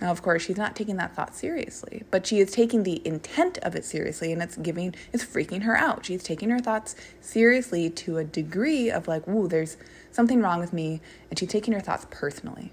Now, 0.01 0.11
of 0.11 0.21
course, 0.21 0.43
she's 0.43 0.57
not 0.57 0.75
taking 0.75 0.97
that 0.97 1.15
thought 1.15 1.35
seriously, 1.35 2.03
but 2.11 2.27
she 2.27 2.39
is 2.39 2.51
taking 2.51 2.83
the 2.83 3.01
intent 3.05 3.57
of 3.59 3.75
it 3.75 3.83
seriously 3.83 4.31
and 4.31 4.41
it's 4.43 4.55
giving, 4.57 4.93
it's 5.11 5.25
freaking 5.25 5.63
her 5.63 5.75
out. 5.75 6.05
She's 6.05 6.23
taking 6.23 6.51
her 6.51 6.59
thoughts 6.59 6.95
seriously 7.19 7.89
to 7.89 8.17
a 8.17 8.23
degree 8.23 8.91
of 8.91 9.07
like, 9.07 9.25
whoa, 9.25 9.47
there's 9.47 9.77
something 10.11 10.41
wrong 10.41 10.59
with 10.59 10.71
me. 10.71 11.01
And 11.29 11.39
she's 11.39 11.49
taking 11.49 11.73
her 11.73 11.79
thoughts 11.79 12.05
personally. 12.11 12.71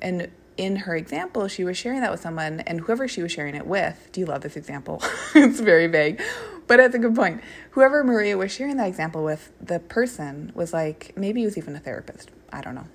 And 0.00 0.30
in 0.56 0.76
her 0.76 0.96
example, 0.96 1.48
she 1.48 1.64
was 1.64 1.76
sharing 1.76 2.00
that 2.00 2.10
with 2.10 2.20
someone, 2.20 2.60
and 2.60 2.80
whoever 2.80 3.06
she 3.08 3.22
was 3.22 3.32
sharing 3.32 3.54
it 3.54 3.66
with, 3.66 4.08
do 4.12 4.20
you 4.20 4.26
love 4.26 4.40
this 4.42 4.56
example? 4.56 5.02
it's 5.34 5.60
very 5.60 5.86
vague, 5.86 6.22
but 6.66 6.80
it's 6.80 6.94
a 6.94 6.98
good 6.98 7.14
point. 7.14 7.42
Whoever 7.72 8.02
Maria 8.02 8.38
was 8.38 8.52
sharing 8.52 8.76
that 8.78 8.88
example 8.88 9.22
with, 9.22 9.52
the 9.60 9.80
person 9.80 10.52
was 10.54 10.72
like, 10.72 11.12
maybe 11.16 11.40
he 11.40 11.46
was 11.46 11.58
even 11.58 11.76
a 11.76 11.80
therapist. 11.80 12.30
I 12.52 12.62
don't 12.62 12.74
know. 12.74 12.86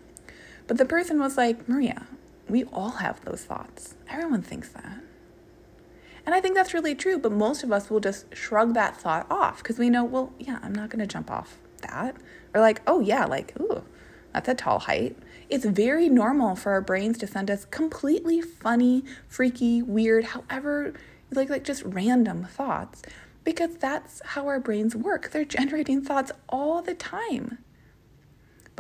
But 0.67 0.77
the 0.77 0.85
person 0.85 1.19
was 1.19 1.37
like, 1.37 1.67
Maria, 1.67 2.07
we 2.51 2.65
all 2.65 2.91
have 2.91 3.23
those 3.23 3.43
thoughts. 3.43 3.95
Everyone 4.09 4.41
thinks 4.41 4.69
that. 4.69 4.99
And 6.25 6.35
I 6.35 6.41
think 6.41 6.55
that's 6.55 6.73
really 6.73 6.93
true, 6.93 7.17
but 7.17 7.31
most 7.31 7.63
of 7.63 7.71
us 7.71 7.89
will 7.89 7.99
just 7.99 8.35
shrug 8.35 8.73
that 8.75 8.95
thought 8.95 9.25
off 9.31 9.57
because 9.57 9.79
we 9.79 9.89
know, 9.89 10.03
well, 10.03 10.33
yeah, 10.37 10.59
I'm 10.61 10.73
not 10.75 10.89
going 10.89 10.99
to 10.99 11.07
jump 11.07 11.31
off 11.31 11.57
that. 11.81 12.15
Or 12.53 12.61
like, 12.61 12.81
oh, 12.85 12.99
yeah, 12.99 13.25
like, 13.25 13.59
ooh, 13.59 13.83
that's 14.33 14.47
a 14.47 14.53
tall 14.53 14.79
height. 14.79 15.17
It's 15.49 15.65
very 15.65 16.09
normal 16.09 16.55
for 16.55 16.73
our 16.73 16.81
brains 16.81 17.17
to 17.19 17.27
send 17.27 17.49
us 17.49 17.65
completely 17.65 18.41
funny, 18.41 19.03
freaky, 19.27 19.81
weird, 19.81 20.25
however, 20.25 20.93
like, 21.31 21.49
like 21.49 21.63
just 21.63 21.83
random 21.83 22.45
thoughts 22.45 23.01
because 23.43 23.77
that's 23.77 24.21
how 24.23 24.47
our 24.47 24.59
brains 24.59 24.95
work. 24.95 25.31
They're 25.31 25.45
generating 25.45 26.03
thoughts 26.03 26.31
all 26.49 26.81
the 26.81 26.93
time. 26.93 27.57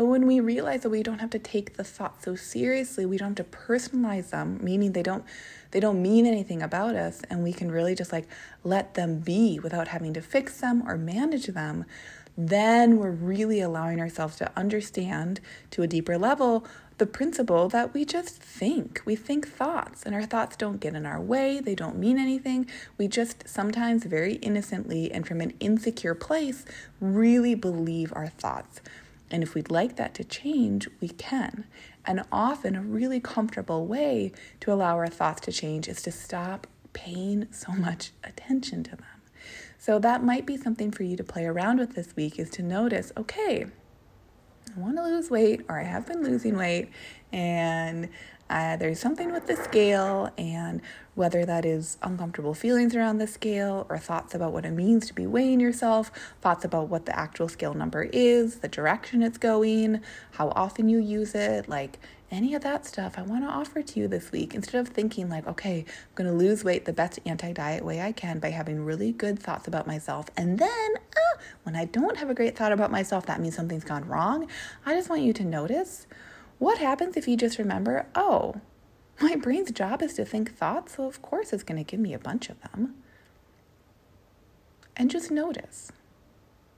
But 0.01 0.07
when 0.07 0.25
we 0.25 0.39
realize 0.39 0.81
that 0.81 0.89
we 0.89 1.03
don't 1.03 1.19
have 1.19 1.29
to 1.29 1.37
take 1.37 1.77
the 1.77 1.83
thoughts 1.83 2.25
so 2.25 2.35
seriously, 2.35 3.05
we 3.05 3.17
don't 3.17 3.37
have 3.37 3.51
to 3.51 3.55
personalize 3.55 4.31
them, 4.31 4.57
meaning 4.59 4.93
they 4.93 5.03
don't 5.03 5.23
they 5.69 5.79
don't 5.79 6.01
mean 6.01 6.25
anything 6.25 6.63
about 6.63 6.95
us 6.95 7.21
and 7.29 7.43
we 7.43 7.53
can 7.53 7.71
really 7.71 7.93
just 7.93 8.11
like 8.11 8.27
let 8.63 8.95
them 8.95 9.19
be 9.19 9.59
without 9.59 9.89
having 9.89 10.11
to 10.15 10.21
fix 10.23 10.59
them 10.59 10.81
or 10.89 10.97
manage 10.97 11.45
them, 11.45 11.85
then 12.35 12.97
we're 12.97 13.11
really 13.11 13.61
allowing 13.61 13.99
ourselves 13.99 14.37
to 14.37 14.51
understand 14.57 15.39
to 15.69 15.83
a 15.83 15.87
deeper 15.87 16.17
level 16.17 16.65
the 16.97 17.05
principle 17.05 17.69
that 17.69 17.93
we 17.93 18.03
just 18.03 18.37
think. 18.41 19.03
We 19.05 19.15
think 19.15 19.47
thoughts, 19.47 20.03
and 20.03 20.15
our 20.15 20.25
thoughts 20.25 20.55
don't 20.55 20.79
get 20.79 20.95
in 20.95 21.05
our 21.05 21.21
way, 21.21 21.59
they 21.59 21.75
don't 21.75 21.99
mean 21.99 22.17
anything. 22.17 22.67
We 22.97 23.07
just 23.07 23.47
sometimes 23.47 24.05
very 24.05 24.35
innocently 24.37 25.11
and 25.11 25.27
from 25.27 25.41
an 25.41 25.53
insecure 25.59 26.15
place 26.15 26.65
really 26.99 27.53
believe 27.53 28.11
our 28.15 28.29
thoughts. 28.29 28.81
And 29.31 29.43
if 29.43 29.55
we'd 29.55 29.71
like 29.71 29.95
that 29.95 30.13
to 30.15 30.23
change, 30.23 30.87
we 30.99 31.09
can. 31.09 31.65
And 32.05 32.23
often, 32.31 32.75
a 32.75 32.81
really 32.81 33.19
comfortable 33.19 33.87
way 33.87 34.31
to 34.59 34.71
allow 34.71 34.97
our 34.97 35.07
thoughts 35.07 35.41
to 35.41 35.51
change 35.51 35.87
is 35.87 36.01
to 36.03 36.11
stop 36.11 36.67
paying 36.93 37.47
so 37.51 37.71
much 37.71 38.11
attention 38.23 38.83
to 38.83 38.91
them. 38.91 39.05
So, 39.77 39.97
that 39.99 40.23
might 40.23 40.45
be 40.45 40.57
something 40.57 40.91
for 40.91 41.03
you 41.03 41.15
to 41.15 41.23
play 41.23 41.45
around 41.45 41.79
with 41.79 41.95
this 41.95 42.15
week 42.15 42.37
is 42.37 42.49
to 42.51 42.61
notice 42.61 43.11
okay, 43.17 43.65
I 44.75 44.79
want 44.79 44.97
to 44.97 45.03
lose 45.03 45.29
weight, 45.29 45.65
or 45.69 45.79
I 45.79 45.83
have 45.83 46.05
been 46.05 46.23
losing 46.23 46.57
weight, 46.57 46.89
and 47.31 48.09
uh, 48.51 48.75
there's 48.75 48.99
something 48.99 49.31
with 49.31 49.47
the 49.47 49.55
scale, 49.55 50.29
and 50.37 50.81
whether 51.15 51.45
that 51.45 51.65
is 51.65 51.97
uncomfortable 52.01 52.53
feelings 52.53 52.93
around 52.93 53.17
the 53.17 53.27
scale 53.27 53.87
or 53.89 53.97
thoughts 53.97 54.35
about 54.35 54.51
what 54.51 54.65
it 54.65 54.71
means 54.71 55.07
to 55.07 55.13
be 55.13 55.25
weighing 55.25 55.61
yourself, 55.61 56.11
thoughts 56.41 56.65
about 56.65 56.89
what 56.89 57.05
the 57.05 57.17
actual 57.17 57.47
scale 57.47 57.73
number 57.73 58.03
is, 58.11 58.57
the 58.57 58.67
direction 58.67 59.23
it's 59.23 59.37
going, 59.37 60.01
how 60.31 60.49
often 60.49 60.89
you 60.89 60.99
use 60.99 61.33
it, 61.33 61.69
like 61.69 61.97
any 62.29 62.53
of 62.53 62.61
that 62.61 62.85
stuff 62.85 63.17
I 63.17 63.21
want 63.21 63.43
to 63.43 63.49
offer 63.49 63.81
to 63.81 63.99
you 63.99 64.07
this 64.07 64.31
week 64.31 64.53
instead 64.53 64.79
of 64.79 64.89
thinking 64.89 65.29
like, 65.29 65.47
okay, 65.47 65.79
I'm 65.79 66.15
going 66.15 66.29
to 66.29 66.35
lose 66.35 66.63
weight 66.63 66.85
the 66.85 66.93
best 66.93 67.19
anti-diet 67.25 67.83
way 67.85 68.01
I 68.01 68.11
can 68.11 68.39
by 68.39 68.49
having 68.49 68.83
really 68.83 69.11
good 69.11 69.39
thoughts 69.39 69.67
about 69.67 69.87
myself. 69.87 70.27
And 70.37 70.59
then 70.59 70.89
ah, 70.97 71.41
when 71.63 71.75
I 71.75 71.85
don't 71.85 72.17
have 72.17 72.29
a 72.29 72.33
great 72.33 72.57
thought 72.57 72.71
about 72.71 72.91
myself, 72.91 73.25
that 73.25 73.41
means 73.41 73.55
something's 73.55 73.83
gone 73.83 74.07
wrong. 74.07 74.47
I 74.85 74.93
just 74.93 75.09
want 75.09 75.21
you 75.21 75.33
to 75.33 75.43
notice 75.43 76.07
what 76.61 76.77
happens 76.77 77.17
if 77.17 77.27
you 77.27 77.35
just 77.35 77.57
remember, 77.57 78.05
oh, 78.13 78.53
my 79.19 79.35
brain's 79.35 79.71
job 79.71 80.03
is 80.03 80.13
to 80.13 80.23
think 80.23 80.55
thoughts, 80.55 80.95
so 80.95 81.07
of 81.07 81.19
course 81.19 81.53
it's 81.53 81.63
going 81.63 81.83
to 81.83 81.89
give 81.89 81.99
me 81.99 82.13
a 82.13 82.19
bunch 82.19 82.51
of 82.51 82.61
them. 82.61 82.93
And 84.95 85.09
just 85.09 85.31
notice. 85.31 85.91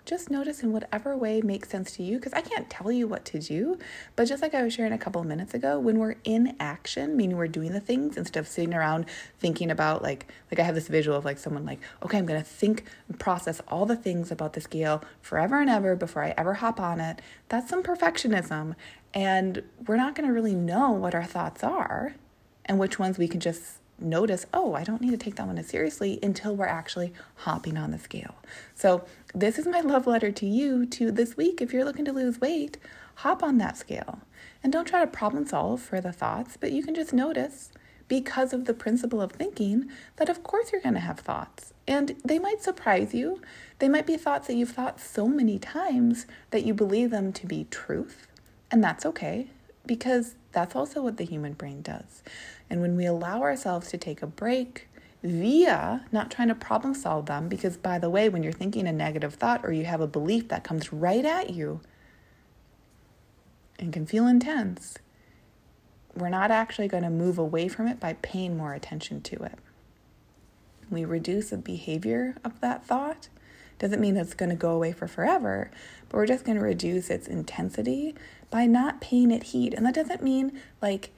Just 0.06 0.30
notice 0.30 0.64
in 0.64 0.74
whatever 0.74 1.16
way 1.16 1.42
makes 1.42 1.70
sense 1.70 1.92
to 1.94 2.04
you, 2.04 2.18
because 2.18 2.34
I 2.34 2.42
can't 2.42 2.70
tell 2.70 2.92
you 2.92 3.08
what 3.08 3.24
to 3.26 3.40
do. 3.40 3.78
But 4.16 4.26
just 4.26 4.42
like 4.42 4.54
I 4.54 4.62
was 4.62 4.74
sharing 4.74 4.92
a 4.92 4.98
couple 4.98 5.22
of 5.22 5.28
minutes 5.28 5.54
ago, 5.54 5.80
when 5.80 5.98
we're 5.98 6.16
in 6.26 6.56
action, 6.60 7.16
meaning 7.16 7.38
we're 7.38 7.48
doing 7.48 7.72
the 7.72 7.80
things 7.80 8.18
instead 8.18 8.40
of 8.40 8.48
sitting 8.48 8.74
around 8.74 9.06
thinking 9.40 9.72
about 9.72 10.04
like 10.04 10.28
like 10.52 10.60
I 10.60 10.64
have 10.64 10.76
this 10.76 10.90
visual 10.90 11.18
of 11.18 11.24
like 11.24 11.38
someone 11.38 11.66
like, 11.66 11.80
okay, 12.04 12.18
I'm 12.18 12.26
gonna 12.26 12.44
think 12.44 12.84
and 13.08 13.18
process 13.18 13.62
all 13.70 13.86
the 13.86 13.96
things 13.96 14.30
about 14.32 14.54
the 14.54 14.62
scale 14.62 15.04
forever 15.22 15.62
and 15.62 15.70
ever 15.70 15.96
before 15.96 16.24
I 16.24 16.34
ever 16.38 16.56
hop 16.56 16.80
on 16.80 17.00
it. 17.00 17.22
That's 17.48 17.70
some 17.70 17.82
perfectionism. 17.82 18.76
And 19.14 19.64
we're 19.88 19.98
not 19.98 20.16
gonna 20.16 20.34
really 20.34 20.56
know 20.56 20.92
what 20.92 21.16
our 21.16 21.24
thoughts 21.24 21.64
are 21.64 22.16
and 22.66 22.78
which 22.80 23.00
ones 23.00 23.18
we 23.18 23.28
can 23.28 23.40
just 23.40 23.80
notice, 24.00 24.46
oh, 24.54 24.74
I 24.74 24.84
don't 24.84 25.02
need 25.02 25.12
to 25.12 25.18
take 25.18 25.36
that 25.36 25.48
one 25.48 25.58
as 25.58 25.68
seriously 25.68 26.20
until 26.22 26.56
we're 26.56 26.66
actually 26.66 27.14
hopping 27.36 27.78
on 27.78 27.92
the 27.92 28.00
scale. 28.00 28.36
So, 28.76 29.06
this 29.34 29.58
is 29.58 29.66
my 29.66 29.82
love 29.82 30.08
letter 30.08 30.32
to 30.32 30.46
you 30.46 30.86
to 30.88 31.12
this 31.12 31.36
week. 31.38 31.62
If 31.62 31.74
you're 31.74 31.86
looking 31.86 32.06
to 32.06 32.14
lose 32.14 32.40
weight, 32.40 32.78
hop 33.16 33.44
on 33.44 33.58
that 33.60 33.78
scale. 33.78 34.20
And 34.64 34.72
don't 34.72 34.88
try 34.88 35.02
to 35.02 35.08
problem 35.08 35.46
solve 35.46 35.82
for 35.82 36.00
the 36.00 36.12
thoughts, 36.12 36.58
but 36.58 36.72
you 36.72 36.84
can 36.84 36.96
just 36.96 37.14
notice 37.14 37.72
because 38.08 38.54
of 38.54 38.66
the 38.66 38.74
principle 38.74 39.22
of 39.22 39.32
thinking 39.32 39.90
that 40.18 40.30
of 40.30 40.44
course 40.44 40.72
you're 40.72 40.82
going 40.82 40.94
to 40.94 41.00
have 41.00 41.20
thoughts. 41.20 41.74
And 41.88 42.16
they 42.24 42.40
might 42.40 42.62
surprise 42.62 43.14
you. 43.14 43.42
They 43.80 43.90
might 43.90 44.06
be 44.06 44.18
thoughts 44.18 44.48
that 44.48 44.56
you've 44.56 44.72
thought 44.72 45.00
so 45.00 45.28
many 45.28 45.60
times 45.60 46.26
that 46.52 46.66
you 46.66 46.74
believe 46.74 47.10
them 47.10 47.34
to 47.34 47.48
be 47.48 47.66
truth. 47.70 48.28
And 48.72 48.84
that's 48.84 49.06
okay 49.06 49.48
because 49.86 50.36
that's 50.54 50.76
also 50.76 51.02
what 51.02 51.18
the 51.18 51.26
human 51.26 51.54
brain 51.54 51.82
does. 51.82 52.24
And 52.70 52.82
when 52.82 52.96
we 52.96 53.06
allow 53.06 53.42
ourselves 53.42 53.90
to 53.90 53.98
take 53.98 54.22
a 54.22 54.28
break 54.28 54.88
via 55.24 56.06
not 56.12 56.32
trying 56.32 56.50
to 56.50 56.56
problem 56.56 56.94
solve 56.94 57.26
them, 57.26 57.50
because 57.50 57.78
by 57.78 58.00
the 58.00 58.10
way, 58.10 58.30
when 58.30 58.44
you're 58.44 58.52
thinking 58.54 58.88
a 58.88 58.94
negative 58.94 59.34
thought 59.34 59.66
or 59.66 59.72
you 59.72 59.86
have 59.86 60.02
a 60.02 60.08
belief 60.08 60.48
that 60.50 60.64
comes 60.64 60.94
right 60.94 61.26
at 61.26 61.50
you 61.50 61.82
and 63.80 63.92
can 63.92 64.06
feel 64.06 64.28
intense, 64.28 64.98
we're 66.16 66.30
not 66.30 66.52
actually 66.52 66.88
going 66.88 67.04
to 67.04 67.10
move 67.10 67.38
away 67.38 67.68
from 67.68 67.88
it 67.88 68.00
by 68.00 68.14
paying 68.22 68.56
more 68.56 68.74
attention 68.74 69.22
to 69.22 69.44
it. 69.44 69.58
We 70.90 71.06
reduce 71.06 71.50
the 71.50 71.58
behavior 71.58 72.36
of 72.44 72.60
that 72.62 72.86
thought. 72.86 73.30
Doesn't 73.80 74.00
mean 74.00 74.18
it's 74.18 74.34
going 74.34 74.50
to 74.50 74.56
go 74.56 74.72
away 74.72 74.92
for 74.92 75.08
forever, 75.08 75.72
but 76.10 76.18
we're 76.18 76.26
just 76.26 76.46
going 76.46 76.58
to 76.58 76.64
reduce 76.64 77.10
its 77.10 77.28
intensity 77.28 78.16
by 78.50 78.66
not 78.66 79.02
paying 79.02 79.32
it 79.32 79.44
heat. 79.44 79.74
And 79.74 79.86
that 79.86 79.96
doesn't 79.96 80.22
mean 80.22 80.60
like 80.82 81.12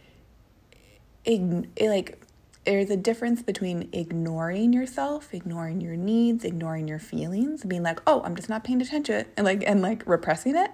ign- 1.25 1.67
like 1.81 2.19
there's 2.65 2.89
a 2.89 2.97
difference 2.97 3.43
between 3.43 3.89
ignoring 3.93 4.73
yourself, 4.73 5.33
ignoring 5.33 5.81
your 5.81 5.95
needs, 5.95 6.43
ignoring 6.43 6.87
your 6.87 6.99
feelings, 6.99 7.63
being 7.63 7.83
like, 7.83 8.01
"Oh, 8.07 8.21
I'm 8.23 8.35
just 8.35 8.49
not 8.49 8.63
paying 8.63 8.81
attention," 8.81 9.25
and 9.37 9.45
like 9.45 9.63
and 9.65 9.81
like 9.81 10.03
repressing 10.07 10.55
it. 10.55 10.71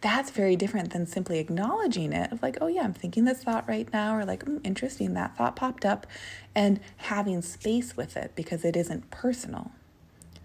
That's 0.00 0.30
very 0.30 0.54
different 0.54 0.92
than 0.92 1.06
simply 1.06 1.38
acknowledging 1.40 2.12
it 2.12 2.30
of 2.30 2.42
like, 2.42 2.58
"Oh 2.60 2.68
yeah, 2.68 2.82
I'm 2.82 2.92
thinking 2.94 3.24
this 3.24 3.42
thought 3.42 3.68
right 3.68 3.92
now," 3.92 4.14
or 4.16 4.24
like, 4.24 4.44
mm, 4.44 4.60
"Interesting, 4.64 5.14
that 5.14 5.36
thought 5.36 5.56
popped 5.56 5.84
up," 5.84 6.06
and 6.54 6.80
having 6.98 7.42
space 7.42 7.96
with 7.96 8.16
it 8.16 8.32
because 8.36 8.64
it 8.64 8.76
isn't 8.76 9.10
personal. 9.10 9.72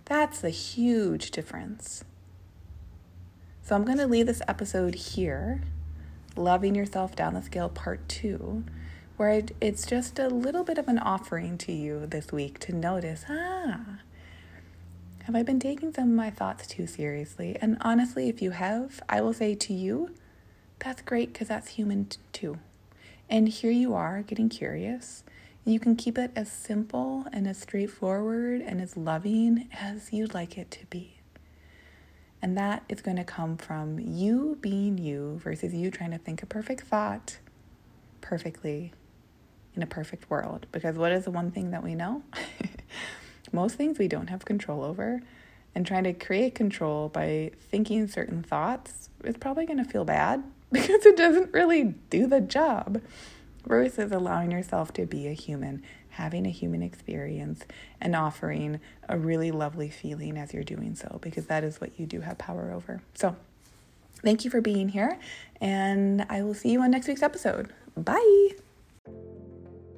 That's 0.05 0.43
a 0.43 0.49
huge 0.49 1.31
difference. 1.31 2.03
So 3.61 3.75
I'm 3.75 3.85
going 3.85 3.97
to 3.97 4.07
leave 4.07 4.25
this 4.25 4.41
episode 4.47 4.95
here, 4.95 5.61
Loving 6.35 6.75
Yourself 6.75 7.15
Down 7.15 7.33
the 7.33 7.41
Scale 7.41 7.69
Part 7.69 8.07
2 8.09 8.65
where 9.17 9.43
it's 9.61 9.85
just 9.85 10.17
a 10.17 10.27
little 10.27 10.63
bit 10.63 10.77
of 10.77 10.87
an 10.87 10.97
offering 10.97 11.57
to 11.59 11.71
you 11.71 12.05
this 12.07 12.31
week 12.31 12.59
to 12.59 12.73
notice, 12.73 13.25
ah, 13.29 13.99
have 15.23 15.35
I 15.35 15.43
been 15.43 15.59
taking 15.59 15.93
some 15.93 16.09
of 16.09 16.15
my 16.15 16.29
thoughts 16.29 16.67
too 16.67 16.87
seriously? 16.87 17.55
And 17.61 17.77
honestly, 17.81 18.27
if 18.27 18.41
you 18.41 18.51
have, 18.51 19.01
I 19.07 19.21
will 19.21 19.33
say 19.33 19.55
to 19.55 19.73
you, 19.73 20.13
that's 20.79 21.01
great 21.01 21.31
because 21.31 21.47
that's 21.47 21.69
human 21.69 22.05
t- 22.05 22.17
too. 22.33 22.59
And 23.29 23.47
here 23.47 23.71
you 23.71 23.93
are 23.93 24.21
getting 24.21 24.49
curious. 24.49 25.23
You 25.65 25.80
can 25.80 25.95
keep 25.95 26.17
it 26.17 26.32
as 26.36 26.52
simple 26.52 27.26
and 27.32 27.47
as 27.47 27.58
straightforward 27.58 28.62
and 28.62 28.82
as 28.82 28.97
loving 28.97 29.69
as 29.80 30.12
you'd 30.12 30.34
like 30.34 30.58
it 30.58 30.69
to 30.71 30.86
be. 30.88 31.21
And 32.41 32.58
that 32.58 32.84
is 32.89 33.02
going 33.02 33.15
to 33.15 33.23
come 33.23 33.56
from 33.56 33.97
you 33.99 34.58
being 34.60 34.97
you 34.97 35.39
versus 35.41 35.73
you 35.73 35.89
trying 35.89 36.12
to 36.12 36.17
think 36.17 36.43
a 36.43 36.45
perfect 36.45 36.88
thought 36.88 37.38
perfectly 38.19 38.91
in 39.76 39.84
a 39.84 39.86
perfect 39.86 40.30
world. 40.30 40.65
Because 40.71 40.97
what 40.97 41.12
is 41.12 41.26
the 41.26 41.32
one 41.32 41.52
thing 41.52 41.71
that 41.71 41.84
we 41.84 41.95
know? 41.95 42.23
Most 43.52 43.76
things 43.76 43.99
we 43.99 44.08
don't 44.08 44.30
have 44.30 44.45
control 44.45 44.84
over. 44.84 45.21
And 45.76 45.86
trying 45.86 46.04
to 46.04 46.13
create 46.13 46.56
control 46.56 47.10
by 47.10 47.52
thinking 47.71 48.08
certain 48.08 48.43
thoughts 48.43 49.10
is 49.23 49.38
probably 49.38 49.65
going 49.65 49.84
to 49.84 49.89
feel 49.89 50.06
bad 50.06 50.43
because 50.71 51.06
it 51.06 51.15
doesn't 51.15 51.54
really 51.54 51.95
do 52.10 52.28
the 52.28 52.41
job. 52.41 53.02
Versus 53.65 54.12
allowing 54.12 54.52
yourself 54.52 54.93
to 54.93 55.06
be 55.06 55.28
a 55.28 55.34
human, 55.34 55.84
having 56.10 56.45
a 56.45 56.49
human 56.49 56.82
experience, 56.82 57.65
and 58.02 58.15
offering 58.15 58.80
a 59.08 59.17
really 59.17 59.52
lovely 59.52 59.89
feeling 59.89 60.38
as 60.38 60.54
you're 60.54 60.63
doing 60.63 60.95
so, 60.95 61.19
because 61.21 61.47
that 61.47 61.63
is 61.63 61.80
what 61.80 61.99
you 61.99 62.06
do 62.06 62.21
have 62.21 62.38
power 62.38 62.71
over. 62.71 63.02
So, 63.13 63.36
thank 64.21 64.45
you 64.45 64.52
for 64.52 64.62
being 64.62 64.89
here, 64.89 65.17
and 65.62 66.26
I 66.30 66.43
will 66.43 66.54
see 66.54 66.71
you 66.71 66.82
on 66.82 66.91
next 66.91 67.08
week's 67.08 67.23
episode. 67.23 67.73
Bye. 67.95 68.49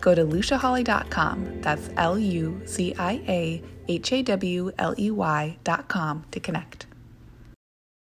go 0.00 0.14
to 0.14 0.24
luciahawley.com. 0.24 1.60
That's 1.60 1.90
L 1.96 2.18
U 2.18 2.60
C 2.64 2.94
I 2.98 3.22
A 3.28 3.62
H 3.88 4.12
A 4.12 4.22
W 4.22 4.72
L 4.78 4.94
E 4.98 5.10
Y.com 5.10 6.24
to 6.30 6.40
connect. 6.40 6.87